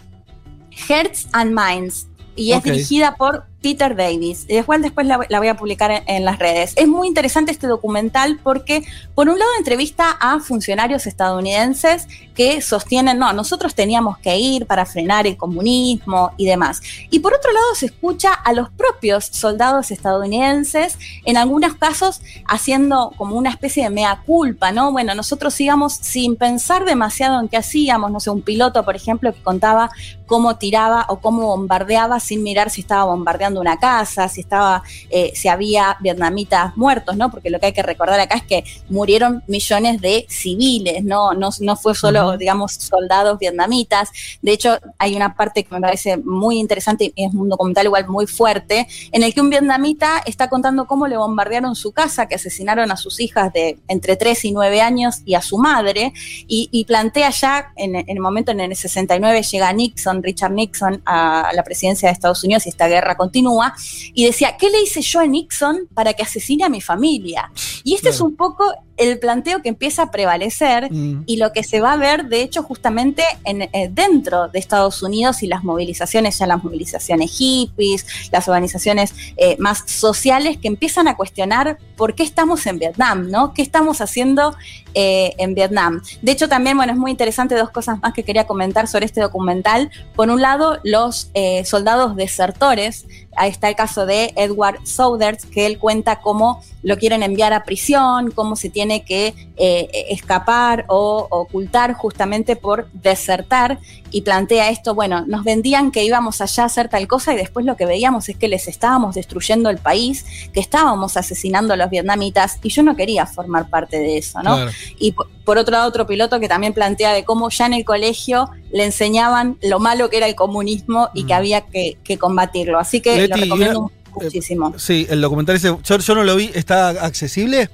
Hearts 0.88 1.28
and 1.32 1.58
Minds 1.58 2.08
y 2.36 2.54
es 2.54 2.64
dirigida 2.64 3.16
por 3.16 3.49
Peter 3.62 3.96
Davis. 3.96 4.46
Y 4.48 4.56
después, 4.56 4.82
después 4.82 5.06
la, 5.08 5.18
voy 5.18 5.48
a 5.48 5.56
publicar 5.56 5.92
en, 5.92 6.04
en 6.08 6.26
las 6.26 6.40
redes. 6.40 6.74
Es 6.76 6.88
muy 6.88 7.08
interesante 7.08 7.52
este 7.52 7.68
documental 7.68 8.40
porque, 8.42 8.84
por 9.16 9.30
un 9.30 9.38
lado, 9.38 9.52
entrevista 9.58 10.12
a 10.20 10.40
funcionarios 10.40 11.06
estadounidenses 11.06 12.08
que 12.36 12.62
sostienen, 12.62 13.20
no, 13.20 13.34
nosotros 13.34 13.76
teníamos 13.76 14.18
que 14.18 14.38
ir 14.38 14.66
para 14.66 14.86
frenar 14.86 15.28
el 15.28 15.36
comunismo 15.36 16.32
y 16.38 16.46
demás. 16.46 16.82
Y 17.10 17.20
por 17.20 17.34
otro 17.34 17.52
lado, 17.52 17.76
se 17.76 17.88
escucha 17.88 18.34
a 18.34 18.54
los 18.54 18.70
propios 18.70 19.26
soldados 19.26 19.92
estadounidenses, 19.92 20.98
en 21.26 21.38
algunos 21.38 21.76
casos 21.76 22.22
haciendo 22.48 23.12
como 23.18 23.36
una 23.36 23.50
especie 23.50 23.84
de 23.84 23.90
mea 23.90 24.24
culpa, 24.26 24.72
¿no? 24.72 24.92
Bueno, 24.92 25.14
nosotros 25.16 25.60
íbamos 25.60 25.94
sin 25.94 26.36
pensar 26.36 26.86
demasiado 26.86 27.40
en 27.40 27.50
qué 27.50 27.58
hacíamos, 27.58 28.12
no 28.12 28.20
sé, 28.20 28.30
un 28.30 28.42
piloto, 28.42 28.86
por 28.86 28.96
ejemplo, 28.96 29.34
que 29.34 29.42
contaba 29.42 29.90
cómo 30.30 30.58
tiraba 30.58 31.08
o 31.10 31.20
cómo 31.20 31.48
bombardeaba 31.48 32.20
sin 32.20 32.44
mirar 32.44 32.70
si 32.70 32.82
estaba 32.82 33.06
bombardeando 33.06 33.60
una 33.60 33.80
casa, 33.80 34.30
si 34.30 34.42
estaba, 34.42 34.84
eh, 35.10 35.32
si 35.34 35.48
había 35.48 35.98
vietnamitas 36.00 36.78
muertos, 36.78 37.18
¿no? 37.18 37.32
Porque 37.32 37.50
lo 37.50 37.60
que 37.60 37.66
hay 37.66 37.74
que 37.74 37.82
recordar 37.82 38.20
acá 38.20 38.36
es 38.36 38.44
que 38.44 38.64
murieron 38.90 39.44
millones 39.48 40.00
de 40.00 40.28
civiles, 40.30 41.04
¿no? 41.04 41.34
No, 41.34 41.50
no 41.60 41.76
fue 41.76 41.96
solo, 41.96 42.38
digamos, 42.38 42.74
soldados 42.74 43.40
vietnamitas. 43.40 44.12
De 44.44 44.52
hecho, 44.52 44.78
hay 45.00 45.16
una 45.16 45.36
parte 45.36 45.64
que 45.64 45.74
me 45.74 45.82
parece 45.82 46.18
muy 46.18 46.60
interesante 46.60 47.12
y 47.16 47.26
es 47.26 47.34
un 47.34 47.50
documental 47.50 47.88
igual 47.88 48.08
muy 48.08 48.28
fuerte, 48.28 48.88
en 49.12 49.24
el 49.24 49.34
que 49.34 49.42
un 49.42 49.50
vietnamita 49.50 50.22
está 50.28 50.48
contando 50.48 50.86
cómo 50.86 51.08
le 51.08 51.18
bombardearon 51.18 51.76
su 51.76 51.92
casa, 51.92 52.28
que 52.28 52.36
asesinaron 52.36 52.92
a 52.92 52.98
sus 52.98 53.20
hijas 53.20 53.52
de 53.52 53.80
entre 53.88 54.16
3 54.16 54.46
y 54.46 54.52
9 54.52 54.82
años 54.82 55.24
y 55.26 55.34
a 55.34 55.42
su 55.42 55.58
madre, 55.58 56.14
y, 56.48 56.70
y 56.72 56.86
plantea 56.86 57.32
ya 57.32 57.74
en, 57.76 57.96
en 57.96 58.08
el 58.08 58.20
momento 58.20 58.52
en 58.52 58.60
el 58.60 58.76
69 58.76 59.42
llega 59.42 59.74
Nixon, 59.74 60.19
Richard 60.24 60.52
Nixon, 60.52 61.02
a 61.06 61.52
la 61.54 61.64
presidencia 61.64 62.08
de 62.08 62.14
Estados 62.14 62.44
Unidos 62.44 62.66
y 62.66 62.70
esta 62.70 62.88
guerra 62.88 63.16
continúa, 63.16 63.74
y 64.14 64.26
decía, 64.26 64.58
¿qué 64.58 64.70
le 64.70 64.82
hice 64.82 65.02
yo 65.02 65.20
a 65.20 65.26
Nixon 65.26 65.88
para 65.94 66.14
que 66.14 66.24
asesine 66.24 66.64
a 66.64 66.70
mi 66.70 66.82
familia? 66.82 67.52
Y 67.84 67.96
este 67.96 68.10
es 68.10 68.22
un 68.22 68.36
poco 68.36 68.74
el 69.00 69.18
planteo 69.18 69.62
que 69.62 69.70
empieza 69.70 70.04
a 70.04 70.12
prevalecer 70.12 70.92
Mm. 70.92 71.24
y 71.26 71.38
lo 71.38 71.52
que 71.52 71.64
se 71.64 71.82
va 71.82 71.94
a 71.94 71.98
ver, 71.98 72.26
de 72.26 72.42
hecho, 72.42 72.64
justamente 72.64 73.24
en, 73.46 73.64
eh, 73.64 73.90
dentro 73.92 74.48
de 74.50 74.60
Estados 74.60 75.02
Unidos 75.02 75.42
y 75.42 75.48
las 75.48 75.64
movilizaciones, 75.64 76.38
ya 76.38 76.46
las 76.48 76.64
movilizaciones 76.64 77.32
hippies, 77.32 78.06
las 78.32 78.48
organizaciones 78.48 79.14
eh, 79.38 79.56
más 79.60 79.84
sociales 79.86 80.58
que 80.58 80.68
empiezan 80.68 81.08
a 81.08 81.16
cuestionar 81.16 81.78
por 81.96 82.14
qué 82.16 82.24
estamos 82.24 82.66
en 82.68 82.80
Vietnam, 82.80 83.30
¿no? 83.30 83.54
¿Qué 83.54 83.62
estamos 83.62 84.02
haciendo 84.02 84.56
eh, 84.94 85.34
en 85.38 85.56
Vietnam? 85.56 86.02
De 86.22 86.32
hecho, 86.32 86.48
también, 86.50 86.78
bueno, 86.78 86.94
es 86.94 87.00
muy 87.00 87.12
interesante 87.12 87.56
dos 87.56 87.70
cosas 87.70 88.00
más 88.02 88.14
que 88.14 88.24
quería 88.24 88.46
comentar 88.48 88.88
sobre 88.88 89.06
este 89.06 89.22
documental. 89.22 89.90
Por 90.16 90.30
un 90.30 90.42
lado, 90.42 90.80
los 90.84 91.30
eh, 91.34 91.64
soldados 91.66 92.16
desertores. 92.16 93.06
Ahí 93.36 93.52
está 93.52 93.70
el 93.70 93.76
caso 93.76 94.06
de 94.06 94.34
Edward 94.36 94.86
Souders, 94.86 95.46
que 95.46 95.66
él 95.66 95.78
cuenta 95.78 96.20
cómo 96.20 96.62
lo 96.84 96.98
quieren 96.98 97.24
enviar 97.24 97.54
a 97.54 97.64
prisión, 97.64 98.32
cómo 98.32 98.56
se 98.56 98.70
tiene 98.70 98.89
que 99.04 99.34
eh, 99.58 99.90
escapar 100.10 100.86
o 100.88 101.28
ocultar 101.30 101.94
justamente 101.94 102.56
por 102.56 102.88
desertar 102.94 103.80
y 104.12 104.22
plantea 104.22 104.70
esto, 104.70 104.96
bueno, 104.96 105.24
nos 105.28 105.44
vendían 105.44 105.92
que 105.92 106.04
íbamos 106.04 106.42
allá 106.42 106.64
a 106.64 106.66
hacer 106.66 106.90
tal 106.90 107.08
cosa 107.08 107.34
y 107.34 107.38
después 107.38 107.66
lo 107.66 107.78
que 107.78 107.86
veíamos 107.86 108.28
es 108.30 108.36
que 108.38 108.48
les 108.48 108.68
estábamos 108.68 109.16
destruyendo 109.16 109.70
el 109.70 109.78
país, 109.78 110.26
que 110.54 110.60
estábamos 110.60 111.16
asesinando 111.18 111.74
a 111.74 111.78
los 111.78 111.90
vietnamitas 111.90 112.58
y 112.64 112.70
yo 112.70 112.82
no 112.84 112.96
quería 112.96 113.26
formar 113.26 113.70
parte 113.70 114.00
de 114.00 114.18
eso, 114.18 114.42
¿no? 114.42 114.56
Claro. 114.56 114.72
Y 114.98 115.14
por, 115.46 115.58
otro 115.58 115.72
lado, 115.74 115.88
otro 115.88 116.08
piloto 116.08 116.40
que 116.40 116.48
también 116.48 116.74
plantea 116.74 117.14
de 117.14 117.24
cómo 117.24 117.50
ya 117.50 117.66
en 117.68 117.74
el 117.74 117.86
colegio 117.86 118.50
le 118.72 118.86
enseñaban 118.86 119.58
lo 119.62 119.80
malo 119.80 120.10
que 120.10 120.18
era 120.18 120.28
el 120.28 120.36
comunismo 120.36 121.10
y 121.14 121.26
que 121.26 121.34
Mm. 121.34 121.38
había 121.38 121.62
que, 121.62 121.98
que 122.04 122.18
combatirlo. 122.18 122.80
Así 122.80 123.02
que 123.02 123.16
Leti, 123.16 123.40
lo 123.40 123.44
recomiendo 123.46 123.80
una- 123.82 123.90
muchísimo. 124.24 124.74
Sí, 124.78 125.06
el 125.10 125.22
documental 125.22 125.56
ese, 125.56 125.68
yo, 125.84 125.98
yo 125.98 126.16
no 126.16 126.24
lo 126.24 126.36
vi, 126.36 126.50
¿está 126.56 126.90
accesible? 126.90 127.70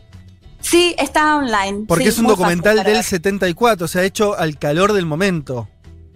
Sí, 0.67 0.95
está 0.97 1.35
online. 1.37 1.85
Porque 1.87 2.05
sí, 2.05 2.09
es 2.09 2.17
un 2.17 2.25
fácil 2.25 2.37
documental 2.37 2.77
para 2.77 2.89
del 2.89 2.97
ver. 2.97 3.03
74, 3.03 3.85
o 3.85 3.87
sea, 3.87 4.03
hecho 4.03 4.35
al 4.37 4.57
calor 4.57 4.93
del 4.93 5.05
momento. 5.05 5.67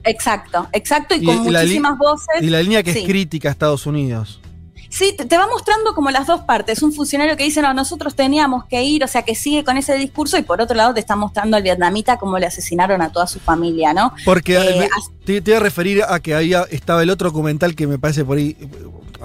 Exacto, 0.04 0.68
exacto, 0.72 1.14
y, 1.16 1.20
Y- 1.20 1.26
con 1.26 1.38
muchísimas 1.44 1.98
voces. 1.98 2.42
Y 2.42 2.48
la 2.50 2.62
línea 2.62 2.82
que 2.82 2.94
Sí. 2.94 3.00
es 3.00 3.06
crítica 3.06 3.50
a 3.50 3.52
Estados 3.52 3.86
Unidos. 3.86 4.40
Sí, 4.92 5.16
te, 5.16 5.38
va 5.38 5.46
mostrando 5.46 5.94
como 5.94 6.10
las 6.10 6.26
dos 6.26 6.42
partes. 6.42 6.82
Un 6.82 6.92
funcionario 6.94 7.38
que 7.38 7.44
dice, 7.44 7.62
no, 7.62 7.72
nosotros 7.76 8.16
teníamos 8.16 8.66
que 8.66 8.82
ir, 8.82 9.04
o 9.04 9.08
sea, 9.08 9.22
que 9.22 9.36
sigue 9.36 9.64
con 9.64 9.78
ese 9.78 9.94
discurso, 9.96 10.36
y 10.40 10.42
por 10.42 10.62
otro 10.62 10.76
lado 10.76 10.96
te 10.96 11.00
está 11.00 11.16
mostrando 11.16 11.58
al 11.58 11.62
vietnamita 11.64 12.18
cómo 12.18 12.40
le 12.40 12.48
asesinaron 12.48 13.00
a 13.04 13.12
toda 13.12 13.28
su 13.28 13.40
familia, 13.40 13.94
¿no? 13.94 14.14
Porque 14.26 14.56
Eh, 14.58 14.76
me- 14.80 14.86
as- 14.86 15.12
te, 15.34 15.42
te 15.42 15.52
iba 15.52 15.60
a 15.60 15.64
referir 15.64 16.02
a 16.08 16.20
que 16.20 16.34
había 16.34 16.64
estaba 16.72 17.04
el 17.04 17.10
otro 17.12 17.30
documental 17.30 17.76
que 17.76 17.86
me 17.86 18.00
parece 18.00 18.26
por 18.26 18.38
ahí 18.38 18.56
eh, 18.60 18.68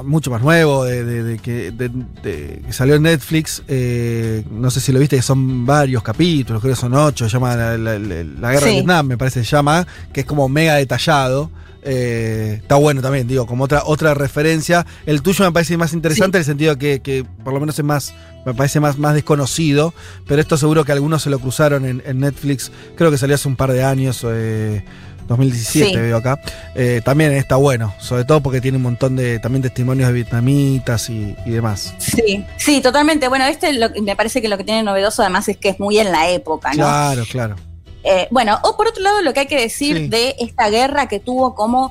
mucho 0.04 0.30
más 0.30 0.42
nuevo, 0.42 0.84
de, 0.84 1.04
de- 1.04 1.22
de 1.22 1.38
que, 1.38 1.70
de- 1.70 1.88
de- 2.22 2.62
que 2.66 2.72
salió 2.72 2.96
en 2.96 3.02
Netflix. 3.04 3.62
eh, 3.68 4.44
no 4.50 4.70
sé 4.70 4.80
si 4.80 4.92
lo 4.92 4.98
viste, 4.98 5.16
que 5.16 5.22
son 5.22 5.64
varios 5.64 6.02
capítulos, 6.02 6.60
creo 6.60 6.74
que 6.74 6.80
son 6.80 6.92
ocho, 6.94 7.26
se 7.28 7.32
llama 7.32 7.56
La, 7.56 7.78
la- 7.78 7.98
la- 7.98 8.24
la 8.24 8.52
Guerra 8.52 8.66
de 8.66 8.70
Sí. 8.72 8.74
Vietnam, 8.76 9.06
me 9.06 9.16
parece, 9.16 9.44
se 9.44 9.50
llama, 9.50 9.86
que 10.12 10.20
es 10.20 10.26
como 10.26 10.48
mega 10.48 10.74
detallado. 10.74 11.50
Eh, 11.86 12.60
está 12.62 12.76
bueno 12.76 13.02
también, 13.02 13.26
digo, 13.28 13.46
como 13.46 13.64
otra, 13.64 13.82
otra 13.84 14.14
referencia. 14.14 14.86
El 15.04 15.20
tuyo 15.22 15.44
me 15.44 15.52
parece 15.52 15.76
más 15.76 15.92
interesante 15.92 16.38
en 16.38 16.40
el 16.40 16.44
sentido 16.46 16.78
que, 16.78 17.00
que 17.00 17.24
por 17.44 17.52
lo 17.52 17.60
menos 17.60 17.78
es 17.78 17.84
más, 17.84 18.14
me 18.46 18.54
parece 18.54 18.80
más, 18.80 18.96
más 18.98 19.12
desconocido, 19.14 19.92
pero 20.26 20.40
esto 20.40 20.56
seguro 20.56 20.84
que 20.84 20.92
algunos 20.92 21.22
se 21.22 21.28
lo 21.30 21.38
cruzaron 21.38 21.84
en, 21.84 22.02
en 22.06 22.20
Netflix, 22.20 22.72
creo 22.96 23.10
que 23.10 23.18
salió 23.18 23.34
hace 23.34 23.48
un 23.48 23.56
par 23.56 23.70
de 23.70 23.84
años, 23.84 24.24
eh, 24.26 24.82
2017 25.26 25.90
Sí. 25.90 25.96
veo 25.96 26.16
acá. 26.16 26.40
Eh, 26.74 27.00
también 27.04 27.32
está 27.32 27.56
bueno, 27.56 27.94
sobre 27.98 28.24
todo 28.24 28.40
porque 28.42 28.60
tiene 28.60 28.76
un 28.76 28.82
montón 28.82 29.16
de 29.16 29.38
también 29.38 29.62
testimonios 29.62 30.08
de 30.08 30.12
vietnamitas 30.14 31.08
y, 31.10 31.34
y 31.46 31.50
demás. 31.50 31.94
Sí, 31.98 32.44
sí, 32.56 32.80
totalmente. 32.80 33.28
Bueno, 33.28 33.44
este 33.46 33.72
lo- 33.72 33.90
me 34.02 34.16
parece 34.16 34.42
que 34.42 34.48
lo 34.48 34.56
que 34.58 34.64
tiene 34.64 34.82
novedoso 34.82 35.22
además 35.22 35.48
es 35.48 35.56
que 35.56 35.70
es 35.70 35.80
muy 35.80 35.98
en 35.98 36.12
la 36.12 36.28
época, 36.30 36.70
¿no? 36.70 36.76
Claro, 36.84 37.24
claro. 37.30 37.56
Eh, 38.02 38.28
bueno, 38.30 38.58
o 38.62 38.76
por 38.76 38.88
otro 38.88 39.02
lado, 39.02 39.22
lo 39.22 39.32
que 39.32 39.40
hay 39.40 39.46
que 39.46 39.58
decir 39.60 39.96
Sí. 39.96 40.08
de 40.08 40.34
esta 40.38 40.68
guerra 40.68 41.08
que 41.08 41.20
tuvo 41.20 41.54
como, 41.54 41.90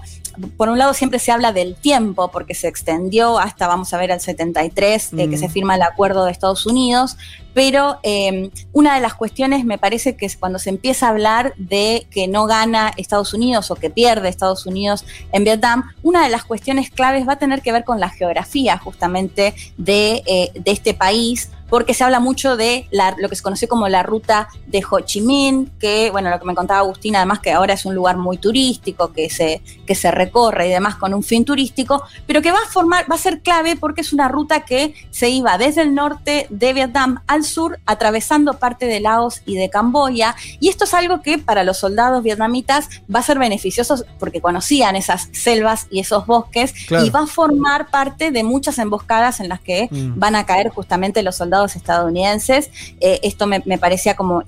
por 0.58 0.70
un 0.70 0.78
lado 0.78 0.94
siempre 0.94 1.18
se 1.18 1.32
habla 1.32 1.52
del 1.54 1.74
tiempo, 1.76 2.30
porque 2.32 2.54
se 2.54 2.68
extendió 2.68 3.40
hasta, 3.40 3.68
vamos 3.68 3.92
a 3.94 3.98
ver, 3.98 4.12
al 4.12 4.22
73, 4.22 5.10
eh, 5.14 5.28
que 5.30 5.38
Mm. 5.38 5.40
se 5.40 5.50
firma 5.50 5.76
el 5.76 5.82
acuerdo 5.82 6.26
de 6.26 6.32
Estados 6.32 6.68
Unidos, 6.68 7.18
pero 7.54 8.00
eh, 8.04 8.52
una 8.72 8.96
de 8.96 9.02
las 9.02 9.14
cuestiones 9.14 9.66
me 9.66 9.78
parece 9.78 10.16
que 10.16 10.28
cuando 10.40 10.60
se 10.60 10.70
empieza 10.70 11.08
a 11.08 11.10
hablar 11.10 11.54
de 11.58 12.08
que 12.10 12.28
no 12.28 12.46
gana 12.46 12.92
Estados 12.98 13.34
Unidos 13.34 13.72
o 13.72 13.76
que 13.76 13.90
pierde 13.90 14.30
Estados 14.30 14.66
Unidos 14.66 15.06
en 15.32 15.44
Vietnam, 15.44 15.92
una 16.02 16.24
de 16.24 16.30
las 16.30 16.44
cuestiones 16.44 16.90
claves 16.90 17.28
va 17.28 17.34
a 17.34 17.40
tener 17.40 17.62
que 17.62 17.72
ver 17.72 17.84
con 17.84 18.00
la 18.00 18.10
geografía 18.10 18.78
justamente 18.78 19.54
de, 19.78 20.24
eh, 20.26 20.52
de 20.56 20.72
este 20.72 20.94
país, 20.94 21.50
porque 21.74 21.96
se 21.96 22.04
habla 22.04 22.20
mucho 22.20 22.56
de 22.56 22.88
lo 23.18 23.30
que 23.30 23.36
se 23.36 23.42
conoció 23.42 23.68
como 23.68 23.88
la 23.88 24.04
ruta 24.04 24.48
de 24.68 24.84
Ho 24.88 25.00
Chi 25.00 25.22
Minh, 25.22 25.72
que, 25.80 26.12
bueno, 26.12 26.30
lo 26.30 26.40
que 26.40 26.46
me 26.46 26.54
contaba 26.54 26.82
Agustina, 26.82 27.18
además 27.18 27.40
que 27.40 27.52
ahora 27.52 27.74
es 27.74 27.84
un 27.86 27.96
lugar 27.96 28.16
muy 28.16 28.38
turístico, 28.38 29.12
que 29.12 29.28
se, 29.32 29.60
que 29.88 29.96
se 29.96 30.12
recorre 30.12 30.68
y 30.68 30.70
demás 30.70 30.98
con 30.98 31.16
un 31.16 31.24
fin 31.24 31.46
turístico, 31.46 32.04
pero 32.28 32.44
que 32.44 32.52
va 32.52 32.60
a 32.60 32.70
formar, 32.70 33.10
va 33.10 33.16
a 33.16 33.18
ser 33.18 33.42
clave 33.42 33.76
porque 33.76 34.02
es 34.02 34.14
una 34.14 34.28
ruta 34.28 34.66
que 34.66 34.94
se 35.10 35.30
iba 35.30 35.58
desde 35.58 35.82
el 35.82 35.96
norte 35.96 36.46
de 36.52 36.74
Vietnam 36.74 37.24
al 37.26 37.43
sur, 37.44 37.80
atravesando 37.86 38.54
parte 38.60 38.86
de 38.86 39.00
Laos 39.00 39.42
y 39.46 39.56
de 39.56 39.70
Camboya, 39.70 40.36
y 40.60 40.70
esto 40.70 40.84
es 40.86 40.94
algo 40.94 41.22
que 41.22 41.38
para 41.38 41.64
los 41.64 41.78
soldados 41.78 42.24
vietnamitas 42.24 42.90
va 43.14 43.20
a 43.20 43.24
ser 43.24 43.40
beneficioso 43.40 44.04
porque 44.20 44.42
conocían 44.42 44.96
esas 44.96 45.30
selvas 45.32 45.88
y 45.90 46.00
esos 46.00 46.26
bosques, 46.26 46.74
Claro. 46.88 47.06
y 47.06 47.10
va 47.10 47.22
a 47.22 47.28
formar 47.28 47.90
parte 47.90 48.32
de 48.32 48.44
muchas 48.44 48.78
emboscadas 48.80 49.40
en 49.40 49.50
las 49.50 49.60
que 49.60 49.88
Mm. 49.92 50.20
van 50.20 50.36
a 50.36 50.46
caer 50.46 50.70
justamente 50.70 51.24
los 51.24 51.36
soldados 51.36 51.76
estadounidenses. 51.76 52.70
Eh, 53.00 53.20
esto 53.24 53.48
me, 53.48 53.62
me 53.66 53.78
parecía 53.78 54.16
como 54.16 54.44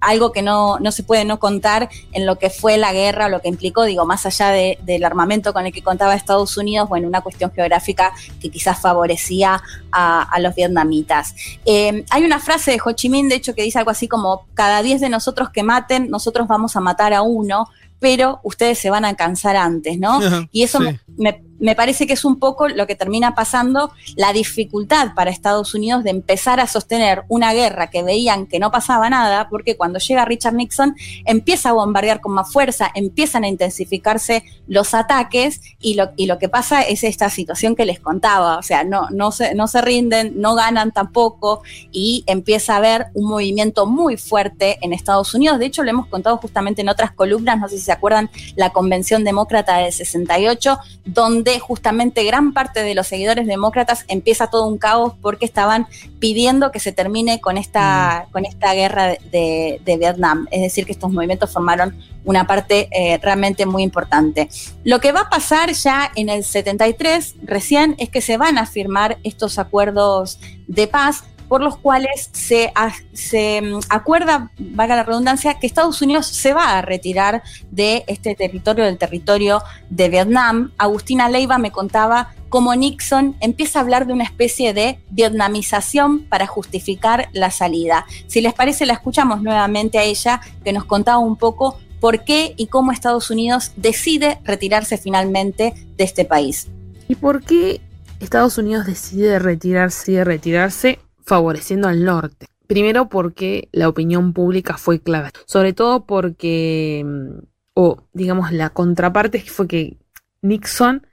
algo 0.00 0.32
que 0.32 0.42
no, 0.42 0.78
no 0.78 0.92
se 0.92 1.02
puede 1.02 1.24
no 1.24 1.38
contar 1.38 1.88
en 2.12 2.26
lo 2.26 2.38
que 2.38 2.50
fue 2.50 2.76
la 2.76 2.92
guerra, 2.92 3.28
lo 3.28 3.40
que 3.40 3.48
implicó, 3.48 3.84
digo, 3.84 4.04
más 4.06 4.26
allá 4.26 4.48
de- 4.50 4.78
del 4.82 5.04
armamento 5.04 5.52
con 5.52 5.66
el 5.66 5.72
que 5.72 5.82
contaba 5.82 6.14
Estados 6.14 6.56
Unidos, 6.56 6.88
bueno, 6.88 7.08
una 7.08 7.20
cuestión 7.20 7.52
geográfica 7.52 8.12
que 8.40 8.50
quizás 8.50 8.80
favorecía 8.80 9.62
a, 9.94 10.38
los 10.40 10.54
vietnamitas. 10.54 11.34
Eh, 11.64 12.04
hay 12.10 12.24
una 12.24 12.40
frase 12.40 12.72
de 12.72 12.80
Ho 12.84 12.92
Chi 12.92 13.08
Minh, 13.08 13.28
de 13.28 13.36
hecho, 13.36 13.54
que 13.54 13.62
dice 13.62 13.78
algo 13.78 13.90
así 13.90 14.08
como, 14.08 14.46
cada 14.54 14.82
10 14.82 15.00
de 15.00 15.08
nosotros 15.08 15.50
que 15.50 15.62
maten, 15.62 16.10
nosotros 16.10 16.48
vamos 16.48 16.76
a 16.76 16.80
matar 16.80 17.14
a 17.14 17.22
uno, 17.22 17.68
pero 18.00 18.40
ustedes 18.42 18.78
se 18.78 18.90
van 18.90 19.04
a 19.04 19.14
cansar 19.14 19.56
antes, 19.56 19.98
¿no? 19.98 20.20
y 20.52 20.62
eso 20.62 20.80
me, 20.80 21.00
me 21.16 21.40
parece 21.74 22.06
que 22.06 22.14
es 22.14 22.24
un 22.24 22.38
poco 22.38 22.68
lo 22.68 22.86
que 22.86 22.94
termina 22.94 23.34
pasando, 23.34 23.92
la 24.16 24.32
dificultad 24.32 25.14
para 25.14 25.30
Estados 25.30 25.74
Unidos 25.74 26.04
de 26.04 26.10
empezar 26.10 26.60
a 26.60 26.66
sostener 26.66 27.22
una 27.28 27.52
guerra 27.52 27.90
que 27.90 28.02
veían 28.02 28.46
que 28.46 28.58
no 28.58 28.70
pasaba 28.70 29.08
nada, 29.10 29.48
porque 29.48 29.76
cuando 29.76 29.98
llega 29.98 30.24
Richard 30.24 30.54
Nixon 30.54 30.94
empieza 31.24 31.70
a 31.70 31.72
bombardear 31.72 32.20
con 32.20 32.32
más 32.32 32.52
fuerza, 32.52 32.90
empiezan 32.94 33.44
a 33.44 33.48
intensificarse 33.48 34.44
los 34.66 34.94
ataques 34.94 35.60
y 35.80 35.94
lo, 35.94 36.10
y 36.16 36.26
lo 36.26 36.38
que 36.38 36.48
pasa 36.48 36.82
es 36.82 37.04
esta 37.04 37.30
situación 37.30 37.76
que 37.76 37.84
les 37.84 38.00
contaba, 38.00 38.58
o 38.58 38.62
sea, 38.62 38.84
no, 38.84 39.08
no, 39.10 39.30
se, 39.30 39.54
no 39.54 39.68
se 39.68 39.80
rinden, 39.80 40.40
no 40.40 40.54
ganan 40.54 40.92
tampoco 40.92 41.62
y 41.92 42.24
empieza 42.26 42.74
a 42.74 42.78
haber 42.78 43.06
un 43.14 43.28
movimiento 43.28 43.86
muy 43.86 44.16
fuerte 44.16 44.78
en 44.82 44.92
Estados 44.92 45.34
Unidos. 45.34 45.58
De 45.58 45.66
hecho, 45.66 45.82
lo 45.82 45.90
hemos 45.90 46.06
contado 46.06 46.36
justamente 46.38 46.82
en 46.82 46.88
otras 46.88 47.12
columnas, 47.12 47.58
no 47.58 47.68
sé 47.68 47.78
si 47.78 47.84
se 47.84 47.92
acuerdan, 47.92 48.30
la 48.56 48.70
Convención 48.70 49.24
Demócrata 49.24 49.78
del 49.78 49.92
68, 49.92 50.78
donde 51.04 51.43
justamente 51.58 52.24
gran 52.24 52.52
parte 52.52 52.82
de 52.82 52.94
los 52.94 53.06
seguidores 53.06 53.46
demócratas 53.46 54.04
empieza 54.08 54.48
todo 54.48 54.66
un 54.66 54.78
caos 54.78 55.14
porque 55.20 55.44
estaban 55.44 55.86
pidiendo 56.18 56.72
que 56.72 56.80
se 56.80 56.92
termine 56.92 57.40
con 57.40 57.58
esta, 57.58 58.26
mm. 58.26 58.32
con 58.32 58.44
esta 58.44 58.74
guerra 58.74 59.16
de, 59.30 59.80
Vietnam. 59.84 60.46
Es 60.50 60.62
decir, 60.62 60.86
que 60.86 60.92
estos 60.92 61.12
movimientos 61.12 61.52
formaron 61.52 61.96
una 62.24 62.46
parte 62.46 62.88
eh, 62.90 63.18
realmente 63.22 63.66
muy 63.66 63.82
importante. 63.82 64.48
Lo 64.82 65.00
que 65.00 65.12
va 65.12 65.22
a 65.22 65.30
pasar 65.30 65.72
ya 65.72 66.10
en 66.14 66.28
el 66.28 66.44
73, 66.44 67.34
recién, 67.44 67.94
es 67.98 68.08
que 68.08 68.20
se 68.20 68.36
van 68.36 68.58
a 68.58 68.66
firmar 68.66 69.18
estos 69.22 69.58
acuerdos 69.58 70.38
de 70.66 70.86
paz 70.86 71.24
por 71.54 71.62
los 71.62 71.76
cuales 71.76 72.30
se, 72.32 72.72
mm, 72.74 73.78
acuerda, 73.88 74.50
valga 74.58 74.96
la 74.96 75.04
redundancia, 75.04 75.54
que 75.60 75.68
Estados 75.68 76.02
Unidos 76.02 76.26
se 76.26 76.52
va 76.52 76.76
a 76.76 76.82
retirar 76.82 77.44
de 77.70 78.02
este 78.08 78.34
territorio, 78.34 78.84
del 78.84 78.98
territorio 78.98 79.62
de 79.88 80.08
Vietnam. 80.08 80.72
Agustina 80.78 81.28
Leiva 81.28 81.58
me 81.58 81.70
contaba 81.70 82.34
cómo 82.48 82.74
Nixon 82.74 83.36
empieza 83.38 83.78
a 83.78 83.82
hablar 83.82 84.08
de 84.08 84.14
una 84.14 84.24
especie 84.24 84.74
de 84.74 84.98
vietnamización 85.10 86.24
para 86.24 86.48
justificar 86.48 87.28
la 87.32 87.52
salida. 87.52 88.04
Si 88.26 88.40
les 88.40 88.52
parece, 88.52 88.84
la 88.84 88.94
escuchamos 88.94 89.40
nuevamente 89.40 89.98
a 89.98 90.02
ella, 90.02 90.40
que 90.64 90.72
nos 90.72 90.86
contaba 90.86 91.18
un 91.18 91.36
poco 91.36 91.78
por 92.00 92.24
qué 92.24 92.54
y 92.56 92.66
cómo 92.66 92.90
Estados 92.90 93.30
Unidos 93.30 93.70
decide 93.76 94.40
retirarse 94.42 94.98
finalmente 94.98 95.72
de 95.96 96.02
este 96.02 96.24
país. 96.24 96.66
¿Y 97.06 97.14
por 97.14 97.44
qué 97.44 97.80
Estados 98.18 98.58
Unidos 98.58 98.86
decide 98.86 99.38
retirarse 99.38 100.10
y 100.10 100.24
retirarse 100.24 100.98
favoreciendo 101.24 101.88
al 101.88 102.04
norte. 102.04 102.46
Primero 102.66 103.08
porque 103.08 103.68
la 103.72 103.88
opinión 103.88 104.32
pública 104.32 104.76
fue 104.78 105.00
clave, 105.00 105.30
sobre 105.46 105.72
todo 105.72 106.06
porque, 106.06 107.02
mm, 107.04 107.44
o 107.74 108.04
digamos, 108.12 108.52
la 108.52 108.70
contraparte 108.70 109.40
fue 109.40 109.68
que 109.68 109.98
Nixon, 110.40 111.06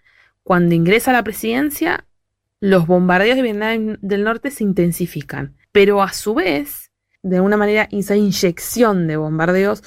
cuando 0.44 0.76
ingresa 0.76 1.12
a 1.12 1.14
la 1.14 1.24
presidencia, 1.24 2.06
los 2.60 2.88
bombardeos 2.88 3.36
de 3.36 3.42
Vietnam 3.42 3.98
del 4.02 4.24
Norte 4.24 4.52
se 4.52 4.64
intensifican, 4.64 5.58
pero 5.72 6.02
a 6.02 6.14
su 6.14 6.36
vez, 6.36 6.92
de 7.24 7.38
alguna 7.38 7.58
manera, 7.58 7.88
esa 7.92 8.16
inyección 8.16 9.08
de 9.08 9.18
bombardeos 9.18 9.84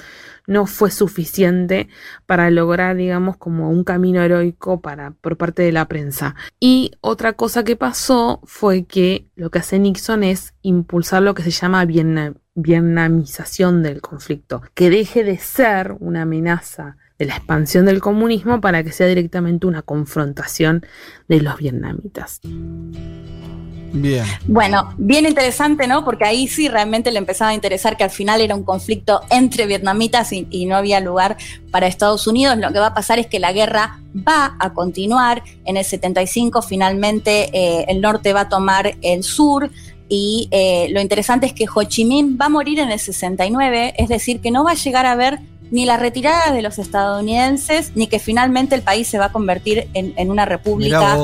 no 0.47 0.65
fue 0.65 0.91
suficiente 0.91 1.87
para 2.25 2.49
lograr, 2.49 2.95
digamos, 2.95 3.37
como 3.37 3.69
un 3.69 3.83
camino 3.83 4.21
heroico 4.21 4.81
para, 4.81 5.11
por 5.11 5.37
parte 5.37 5.63
de 5.63 5.71
la 5.71 5.87
prensa. 5.87 6.35
Y 6.59 6.91
otra 7.01 7.33
cosa 7.33 7.63
que 7.63 7.75
pasó 7.75 8.41
fue 8.45 8.85
que 8.85 9.27
lo 9.35 9.49
que 9.49 9.59
hace 9.59 9.79
Nixon 9.79 10.23
es 10.23 10.53
impulsar 10.61 11.21
lo 11.21 11.33
que 11.33 11.43
se 11.43 11.51
llama 11.51 11.85
vietnamización 11.85 13.83
del 13.83 14.01
conflicto, 14.01 14.61
que 14.73 14.89
deje 14.89 15.23
de 15.23 15.37
ser 15.37 15.95
una 15.99 16.23
amenaza 16.23 16.97
de 17.17 17.25
la 17.25 17.37
expansión 17.37 17.85
del 17.85 18.01
comunismo 18.01 18.59
para 18.59 18.83
que 18.83 18.91
sea 18.91 19.07
directamente 19.07 19.67
una 19.67 19.81
confrontación 19.81 20.85
de 21.27 21.41
los 21.41 21.57
vietnamitas. 21.57 22.41
Bien. 23.95 24.25
Bueno, 24.45 24.93
bien 24.97 25.25
interesante, 25.25 25.87
¿no? 25.87 26.03
Porque 26.03 26.25
ahí 26.25 26.47
sí 26.49 26.67
realmente 26.67 27.11
le 27.11 27.17
empezaba 27.17 27.51
a 27.51 27.53
interesar 27.53 27.95
que 27.95 28.03
al 28.03 28.09
final 28.09 28.41
era 28.41 28.53
un 28.53 28.63
conflicto 28.63 29.21
entre 29.29 29.65
vietnamitas 29.67 30.33
y, 30.33 30.65
no 30.65 30.75
había 30.75 30.99
lugar 30.99 31.37
para 31.71 31.87
Estados 31.87 32.27
Unidos. 32.27 32.57
Lo 32.57 32.73
que 32.73 32.79
va 32.79 32.87
a 32.87 32.93
pasar 32.93 33.19
es 33.19 33.27
que 33.27 33.39
la 33.39 33.53
guerra 33.53 34.01
va 34.15 34.57
a 34.59 34.73
continuar. 34.73 35.43
En 35.63 35.77
el 35.77 35.85
75 35.85 36.61
finalmente 36.61 37.49
eh, 37.53 37.85
el 37.87 38.01
norte 38.01 38.33
va 38.33 38.41
a 38.41 38.49
tomar 38.49 38.95
el 39.01 39.23
sur. 39.23 39.71
Y 40.09 40.49
eh, 40.51 40.87
lo 40.91 40.99
interesante 40.99 41.45
es 41.45 41.53
que 41.53 41.65
Ho 41.73 41.83
Chi 41.83 42.03
Minh 42.03 42.37
va 42.39 42.47
a 42.47 42.49
morir 42.49 42.79
en 42.79 42.91
el 42.91 42.99
69, 42.99 43.95
es 43.97 44.09
decir, 44.09 44.39
que 44.39 44.51
no 44.51 44.63
va 44.63 44.71
a 44.71 44.75
llegar 44.75 45.05
a 45.05 45.15
ver 45.15 45.39
ni 45.71 45.85
la 45.85 45.97
retirada 45.97 46.51
de 46.51 46.61
los 46.61 46.77
estadounidenses, 46.77 47.93
ni 47.95 48.07
que 48.07 48.19
finalmente 48.19 48.75
el 48.75 48.81
país 48.81 49.07
se 49.07 49.17
va 49.17 49.25
a 49.25 49.31
convertir 49.31 49.87
en, 49.93 50.29
una 50.29 50.45
república 50.45 51.17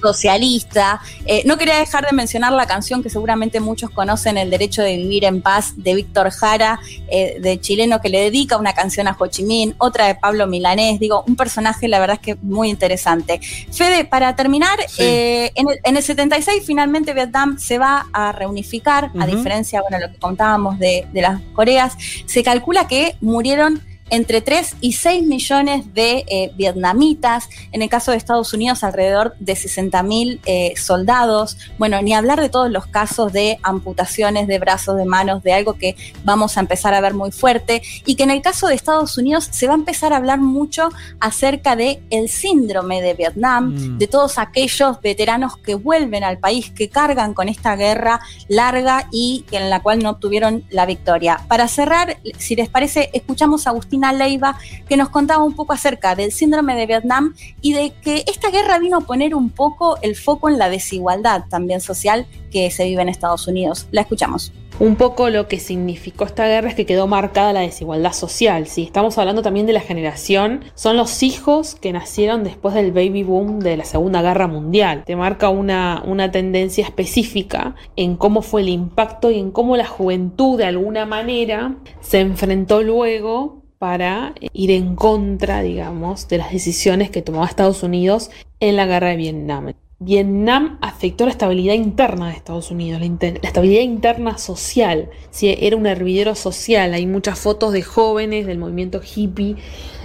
socialista. 0.00 1.00
Eh, 1.26 1.42
no 1.44 1.56
quería 1.58 1.78
dejar 1.78 2.06
de 2.06 2.14
mencionar 2.14 2.52
la 2.52 2.66
canción 2.66 3.02
que 3.02 3.10
seguramente 3.10 3.60
muchos 3.60 3.90
conocen, 3.90 4.38
El 4.38 4.50
Derecho 4.50 4.82
de 4.82 4.96
Vivir 4.96 5.24
en 5.24 5.42
Paz, 5.42 5.74
de 5.76 5.94
Víctor 5.94 6.30
Jara, 6.30 6.80
eh, 7.10 7.38
de 7.40 7.60
chileno, 7.60 8.00
que 8.00 8.08
le 8.08 8.20
dedica 8.20 8.56
una 8.56 8.72
canción 8.72 9.08
a 9.08 9.16
Ho 9.18 9.26
Chi 9.26 9.42
Minh, 9.44 9.74
otra 9.78 10.06
de 10.06 10.14
Pablo 10.14 10.46
Milanés. 10.46 11.00
Digo, 11.00 11.24
un 11.26 11.36
personaje, 11.36 11.88
la 11.88 11.98
verdad 11.98 12.18
es 12.20 12.22
que 12.22 12.34
muy 12.42 12.70
interesante. 12.70 13.40
Fede, 13.72 14.04
para 14.04 14.36
terminar, 14.36 14.78
eh, 14.98 15.52
en, 15.54 15.96
el, 15.96 16.02
76 16.02 16.62
finalmente 16.64 17.12
Vietnam 17.14 17.58
se 17.58 17.78
va 17.78 18.06
a 18.12 18.32
reunificar, 18.32 19.10
a 19.18 19.26
diferencia, 19.26 19.80
bueno, 19.82 19.98
lo 19.98 20.12
que 20.12 20.18
contábamos 20.18 20.78
de, 20.78 21.06
de 21.12 21.22
las 21.22 21.40
Coreas. 21.52 21.94
Se 22.26 22.42
calcula 22.42 22.86
que 22.86 23.16
murieron 23.20 23.82
entre 24.10 24.40
3 24.40 24.76
y 24.80 24.92
6 24.92 25.26
millones 25.26 25.94
de 25.94 26.24
eh, 26.28 26.52
vietnamitas, 26.56 27.48
en 27.72 27.82
el 27.82 27.88
caso 27.88 28.10
de 28.10 28.16
Estados 28.16 28.52
Unidos 28.52 28.84
alrededor 28.84 29.34
de 29.38 29.56
60 29.56 30.02
mil 30.02 30.40
eh, 30.46 30.74
soldados, 30.76 31.56
bueno, 31.78 32.00
ni 32.02 32.14
hablar 32.14 32.40
de 32.40 32.48
todos 32.48 32.70
los 32.70 32.86
casos 32.86 33.32
de 33.32 33.58
amputaciones 33.62 34.46
de 34.46 34.58
brazos, 34.58 34.96
de 34.96 35.04
manos, 35.04 35.42
de 35.42 35.52
algo 35.52 35.74
que 35.74 35.96
vamos 36.24 36.56
a 36.56 36.60
empezar 36.60 36.94
a 36.94 37.00
ver 37.00 37.14
muy 37.14 37.32
fuerte 37.32 37.82
y 38.04 38.14
que 38.14 38.22
en 38.22 38.30
el 38.30 38.42
caso 38.42 38.66
de 38.66 38.74
Estados 38.74 39.18
Unidos 39.18 39.48
se 39.50 39.66
va 39.66 39.74
a 39.74 39.76
empezar 39.76 40.12
a 40.12 40.16
hablar 40.16 40.40
mucho 40.40 40.88
acerca 41.20 41.76
de 41.76 42.00
el 42.10 42.28
síndrome 42.28 43.02
de 43.02 43.14
Vietnam, 43.14 43.74
mm. 43.74 43.98
de 43.98 44.06
todos 44.06 44.38
aquellos 44.38 45.00
veteranos 45.00 45.56
que 45.56 45.74
vuelven 45.74 46.24
al 46.24 46.38
país, 46.38 46.70
que 46.70 46.88
cargan 46.88 47.34
con 47.34 47.48
esta 47.48 47.76
guerra 47.76 48.20
larga 48.48 49.08
y 49.12 49.44
en 49.50 49.70
la 49.70 49.82
cual 49.82 50.00
no 50.00 50.10
obtuvieron 50.10 50.64
la 50.70 50.86
victoria. 50.86 51.40
Para 51.48 51.68
cerrar, 51.68 52.18
si 52.38 52.56
les 52.56 52.68
parece, 52.68 53.10
escuchamos 53.12 53.66
a 53.66 53.70
Agustín 53.70 53.97
Leiva, 54.12 54.58
que 54.88 54.96
nos 54.96 55.08
contaba 55.08 55.44
un 55.44 55.54
poco 55.54 55.72
acerca 55.72 56.14
del 56.14 56.32
síndrome 56.32 56.74
de 56.76 56.86
Vietnam 56.86 57.34
y 57.60 57.72
de 57.72 57.92
que 58.02 58.24
esta 58.26 58.50
guerra 58.50 58.78
vino 58.78 58.98
a 58.98 59.00
poner 59.00 59.34
un 59.34 59.50
poco 59.50 59.98
el 60.02 60.16
foco 60.16 60.48
en 60.48 60.58
la 60.58 60.70
desigualdad 60.70 61.44
también 61.48 61.80
social 61.80 62.26
que 62.50 62.70
se 62.70 62.84
vive 62.84 63.02
en 63.02 63.08
Estados 63.08 63.46
Unidos. 63.46 63.86
La 63.90 64.02
escuchamos. 64.02 64.52
Un 64.80 64.94
poco 64.94 65.28
lo 65.28 65.48
que 65.48 65.58
significó 65.58 66.24
esta 66.24 66.46
guerra 66.46 66.68
es 66.68 66.76
que 66.76 66.86
quedó 66.86 67.08
marcada 67.08 67.52
la 67.52 67.60
desigualdad 67.60 68.12
social. 68.12 68.68
Si 68.68 68.84
estamos 68.84 69.18
hablando 69.18 69.42
también 69.42 69.66
de 69.66 69.72
la 69.72 69.80
generación, 69.80 70.66
son 70.76 70.96
los 70.96 71.24
hijos 71.24 71.74
que 71.74 71.92
nacieron 71.92 72.44
después 72.44 72.76
del 72.76 72.92
baby 72.92 73.24
boom 73.24 73.58
de 73.58 73.76
la 73.76 73.84
Segunda 73.84 74.22
Guerra 74.22 74.46
Mundial. 74.46 75.02
Te 75.04 75.16
marca 75.16 75.48
una, 75.48 76.04
una 76.06 76.30
tendencia 76.30 76.84
específica 76.84 77.74
en 77.96 78.16
cómo 78.16 78.40
fue 78.40 78.60
el 78.60 78.68
impacto 78.68 79.32
y 79.32 79.40
en 79.40 79.50
cómo 79.50 79.76
la 79.76 79.86
juventud 79.86 80.56
de 80.56 80.66
alguna 80.66 81.06
manera 81.06 81.74
se 81.98 82.20
enfrentó 82.20 82.80
luego 82.80 83.57
para 83.78 84.34
ir 84.52 84.70
en 84.70 84.96
contra, 84.96 85.62
digamos, 85.62 86.28
de 86.28 86.38
las 86.38 86.52
decisiones 86.52 87.10
que 87.10 87.22
tomaba 87.22 87.46
Estados 87.46 87.82
Unidos 87.82 88.30
en 88.60 88.76
la 88.76 88.86
guerra 88.86 89.08
de 89.08 89.16
Vietnam. 89.16 89.72
Vietnam 90.00 90.78
afectó 90.80 91.24
la 91.24 91.32
estabilidad 91.32 91.74
interna 91.74 92.28
de 92.28 92.34
Estados 92.34 92.70
Unidos, 92.70 93.00
la, 93.00 93.26
estabilidad 93.42 93.82
interna 93.82 94.38
social. 94.38 95.10
Si 95.30 95.48
era 95.48 95.76
un 95.76 95.86
hervidero 95.86 96.34
social, 96.34 96.94
hay 96.94 97.06
muchas 97.06 97.38
fotos 97.38 97.72
de 97.72 97.82
jóvenes 97.82 98.46
del 98.46 98.58
movimiento 98.58 99.00
hippie 99.02 99.56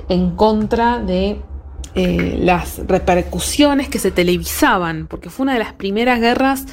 en 0.10 0.36
contra 0.36 0.98
de 0.98 1.42
eh, 1.94 2.38
las 2.40 2.80
repercusiones 2.88 3.88
que 3.88 4.00
se 4.00 4.10
televisaban, 4.10 5.06
porque 5.06 5.30
fue 5.30 5.44
una 5.44 5.54
de 5.54 5.60
las 5.60 5.74
primeras 5.74 6.20
guerras 6.20 6.66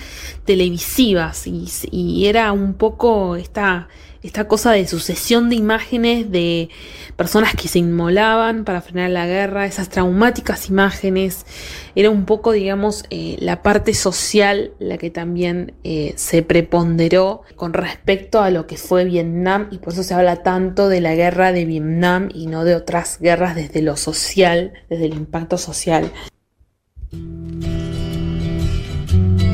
televisivas 0.46 1.46
y 1.46 2.24
era 2.26 2.52
un 2.52 2.72
poco 2.72 3.36
esta 3.36 3.88
esta 4.22 4.46
cosa 4.48 4.72
de 4.72 4.86
sucesión 4.86 5.48
de 5.48 5.56
imágenes 5.56 6.30
de 6.30 6.68
personas 7.16 7.54
que 7.54 7.68
se 7.68 7.78
inmolaban 7.78 8.64
para 8.64 8.80
frenar 8.80 9.10
la 9.10 9.26
guerra, 9.26 9.66
esas 9.66 9.88
traumáticas 9.88 10.68
imágenes, 10.68 11.46
era 11.94 12.10
un 12.10 12.24
poco, 12.24 12.52
digamos, 12.52 13.04
eh, 13.10 13.36
la 13.40 13.62
parte 13.62 13.94
social 13.94 14.72
la 14.78 14.98
que 14.98 15.10
también 15.10 15.74
eh, 15.84 16.12
se 16.16 16.42
preponderó 16.42 17.42
con 17.56 17.72
respecto 17.72 18.40
a 18.40 18.50
lo 18.50 18.66
que 18.66 18.76
fue 18.76 19.04
Vietnam 19.04 19.68
y 19.70 19.78
por 19.78 19.92
eso 19.92 20.02
se 20.02 20.14
habla 20.14 20.42
tanto 20.42 20.88
de 20.88 21.00
la 21.00 21.14
guerra 21.14 21.52
de 21.52 21.64
Vietnam 21.64 22.28
y 22.34 22.46
no 22.46 22.64
de 22.64 22.74
otras 22.74 23.18
guerras 23.20 23.54
desde 23.54 23.82
lo 23.82 23.96
social, 23.96 24.72
desde 24.88 25.06
el 25.06 25.14
impacto 25.14 25.58
social. 25.58 26.10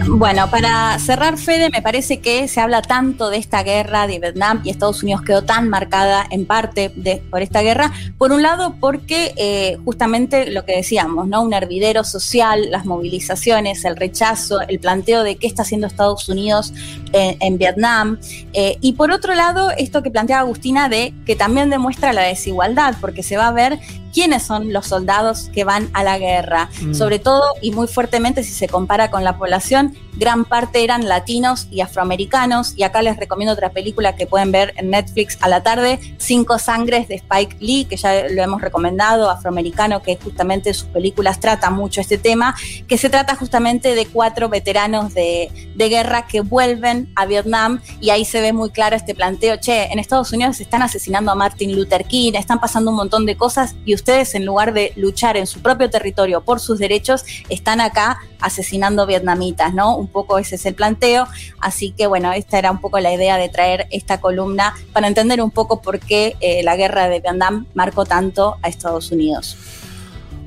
Bueno, 0.08 0.48
para 0.50 0.98
cerrar, 1.00 1.36
Fede, 1.36 1.68
me 1.68 1.82
parece 1.82 2.20
que 2.20 2.46
se 2.46 2.60
habla 2.60 2.80
tanto 2.80 3.28
de 3.28 3.38
esta 3.38 3.64
guerra 3.64 4.06
de 4.06 4.20
Vietnam 4.20 4.62
y 4.64 4.70
Estados 4.70 5.02
Unidos 5.02 5.22
quedó 5.22 5.42
tan 5.42 5.68
marcada 5.68 6.24
en 6.30 6.46
parte 6.46 6.92
de, 6.94 7.16
por 7.28 7.42
esta 7.42 7.60
guerra. 7.60 7.92
Por 8.16 8.30
un 8.30 8.40
lado, 8.40 8.76
porque 8.80 9.34
eh, 9.36 9.78
justamente 9.84 10.50
lo 10.52 10.64
que 10.64 10.76
decíamos, 10.76 11.26
¿no? 11.26 11.42
Un 11.42 11.52
hervidero 11.52 12.04
social, 12.04 12.70
las 12.70 12.86
movilizaciones, 12.86 13.84
el 13.84 13.96
rechazo, 13.96 14.60
el 14.60 14.78
planteo 14.78 15.24
de 15.24 15.36
qué 15.36 15.48
está 15.48 15.62
haciendo 15.62 15.88
Estados 15.88 16.28
Unidos 16.28 16.72
en, 17.12 17.58
Vietnam. 17.58 18.18
Eh, 18.52 18.78
y 18.80 18.92
por 18.92 19.10
otro 19.10 19.34
lado, 19.34 19.70
esto 19.76 20.02
que 20.02 20.10
plantea 20.10 20.40
Agustina 20.40 20.88
de 20.88 21.14
que 21.26 21.34
también 21.34 21.68
demuestra 21.68 22.12
la 22.12 22.22
desigualdad, 22.22 22.94
porque 23.00 23.22
se 23.22 23.36
va 23.36 23.48
a 23.48 23.52
ver 23.52 23.80
quiénes 24.16 24.44
son 24.44 24.72
los 24.72 24.86
soldados 24.86 25.50
que 25.52 25.64
van 25.64 25.90
a 25.92 26.02
la 26.02 26.18
guerra. 26.18 26.70
Mm. 26.80 26.94
Sobre 26.94 27.18
todo 27.18 27.42
y 27.60 27.72
muy 27.72 27.86
fuertemente 27.86 28.42
si 28.44 28.52
se 28.54 28.66
compara 28.66 29.10
con 29.10 29.24
la 29.24 29.36
población, 29.36 29.94
gran 30.14 30.46
parte 30.46 30.82
eran 30.82 31.06
latinos 31.06 31.68
y 31.70 31.82
afroamericanos. 31.82 32.72
Y 32.78 32.84
acá 32.84 33.02
les 33.02 33.18
recomiendo 33.18 33.52
otra 33.52 33.72
película 33.72 34.16
que 34.16 34.26
pueden 34.26 34.52
ver 34.52 34.72
en 34.78 34.88
Netflix 34.88 35.36
a 35.42 35.50
la 35.50 35.62
tarde, 35.62 36.00
Cinco 36.16 36.58
Sangres 36.58 37.08
de 37.08 37.16
Spike 37.16 37.58
Lee, 37.60 37.84
que 37.84 37.98
ya 37.98 38.26
lo 38.30 38.42
hemos 38.42 38.62
recomendado, 38.62 39.28
afroamericano, 39.28 40.00
que 40.00 40.16
justamente 40.16 40.72
sus 40.72 40.88
películas 40.88 41.38
tratan 41.38 41.74
mucho 41.74 42.00
este 42.00 42.16
tema, 42.16 42.56
que 42.88 42.96
se 42.96 43.10
trata 43.10 43.36
justamente 43.36 43.94
de 43.94 44.06
cuatro 44.06 44.48
veteranos 44.48 45.12
de, 45.12 45.50
de 45.74 45.88
guerra 45.90 46.26
que 46.26 46.40
vuelven 46.40 47.12
a 47.16 47.26
Vietnam 47.26 47.82
y 48.00 48.08
ahí 48.08 48.24
se 48.24 48.40
ve 48.40 48.54
muy 48.54 48.70
claro 48.70 48.96
este 48.96 49.14
planteo, 49.14 49.56
che, 49.58 49.92
en 49.92 49.98
Estados 49.98 50.32
Unidos 50.32 50.58
están 50.58 50.80
asesinando 50.80 51.30
a 51.30 51.34
Martin 51.34 51.76
Luther 51.76 52.06
King, 52.06 52.32
están 52.32 52.60
pasando 52.60 52.90
un 52.90 52.96
montón 52.96 53.26
de 53.26 53.36
cosas 53.36 53.74
y 53.84 53.92
ustedes 54.06 54.36
en 54.36 54.46
lugar 54.46 54.72
de 54.72 54.92
luchar 54.94 55.36
en 55.36 55.48
su 55.48 55.60
propio 55.60 55.90
territorio 55.90 56.40
por 56.40 56.60
sus 56.60 56.78
derechos, 56.78 57.24
están 57.48 57.80
acá 57.80 58.20
asesinando 58.40 59.04
vietnamitas, 59.04 59.74
¿no? 59.74 59.96
Un 59.96 60.06
poco 60.06 60.38
ese 60.38 60.54
es 60.54 60.64
el 60.64 60.74
planteo. 60.74 61.26
Así 61.58 61.90
que 61.90 62.06
bueno, 62.06 62.32
esta 62.32 62.56
era 62.56 62.70
un 62.70 62.80
poco 62.80 63.00
la 63.00 63.12
idea 63.12 63.36
de 63.36 63.48
traer 63.48 63.88
esta 63.90 64.20
columna 64.20 64.74
para 64.92 65.08
entender 65.08 65.42
un 65.42 65.50
poco 65.50 65.82
por 65.82 65.98
qué 65.98 66.36
eh, 66.40 66.62
la 66.62 66.76
guerra 66.76 67.08
de 67.08 67.20
Vietnam 67.20 67.66
marcó 67.74 68.04
tanto 68.04 68.58
a 68.62 68.68
Estados 68.68 69.10
Unidos. 69.10 69.56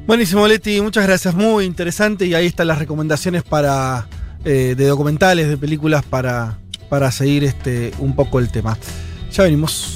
Buenísimo, 0.08 0.48
Leti, 0.48 0.80
muchas 0.80 1.06
gracias, 1.06 1.36
muy 1.36 1.65
interesante. 1.65 2.28
Y 2.28 2.36
ahí 2.36 2.45
están 2.45 2.67
las 2.67 2.80
recomendaciones 2.80 3.43
para 3.43 4.08
eh, 4.45 4.74
de 4.78 4.86
documentales, 4.86 5.50
de 5.50 5.58
películas 5.58 6.06
para, 6.06 6.58
para 6.88 7.12
seguir 7.12 7.43
este, 7.43 7.91
un 8.00 8.15
poco 8.15 8.39
el 8.39 8.50
tema. 8.50 8.78
Ya 9.34 9.43
venimos. 9.43 9.95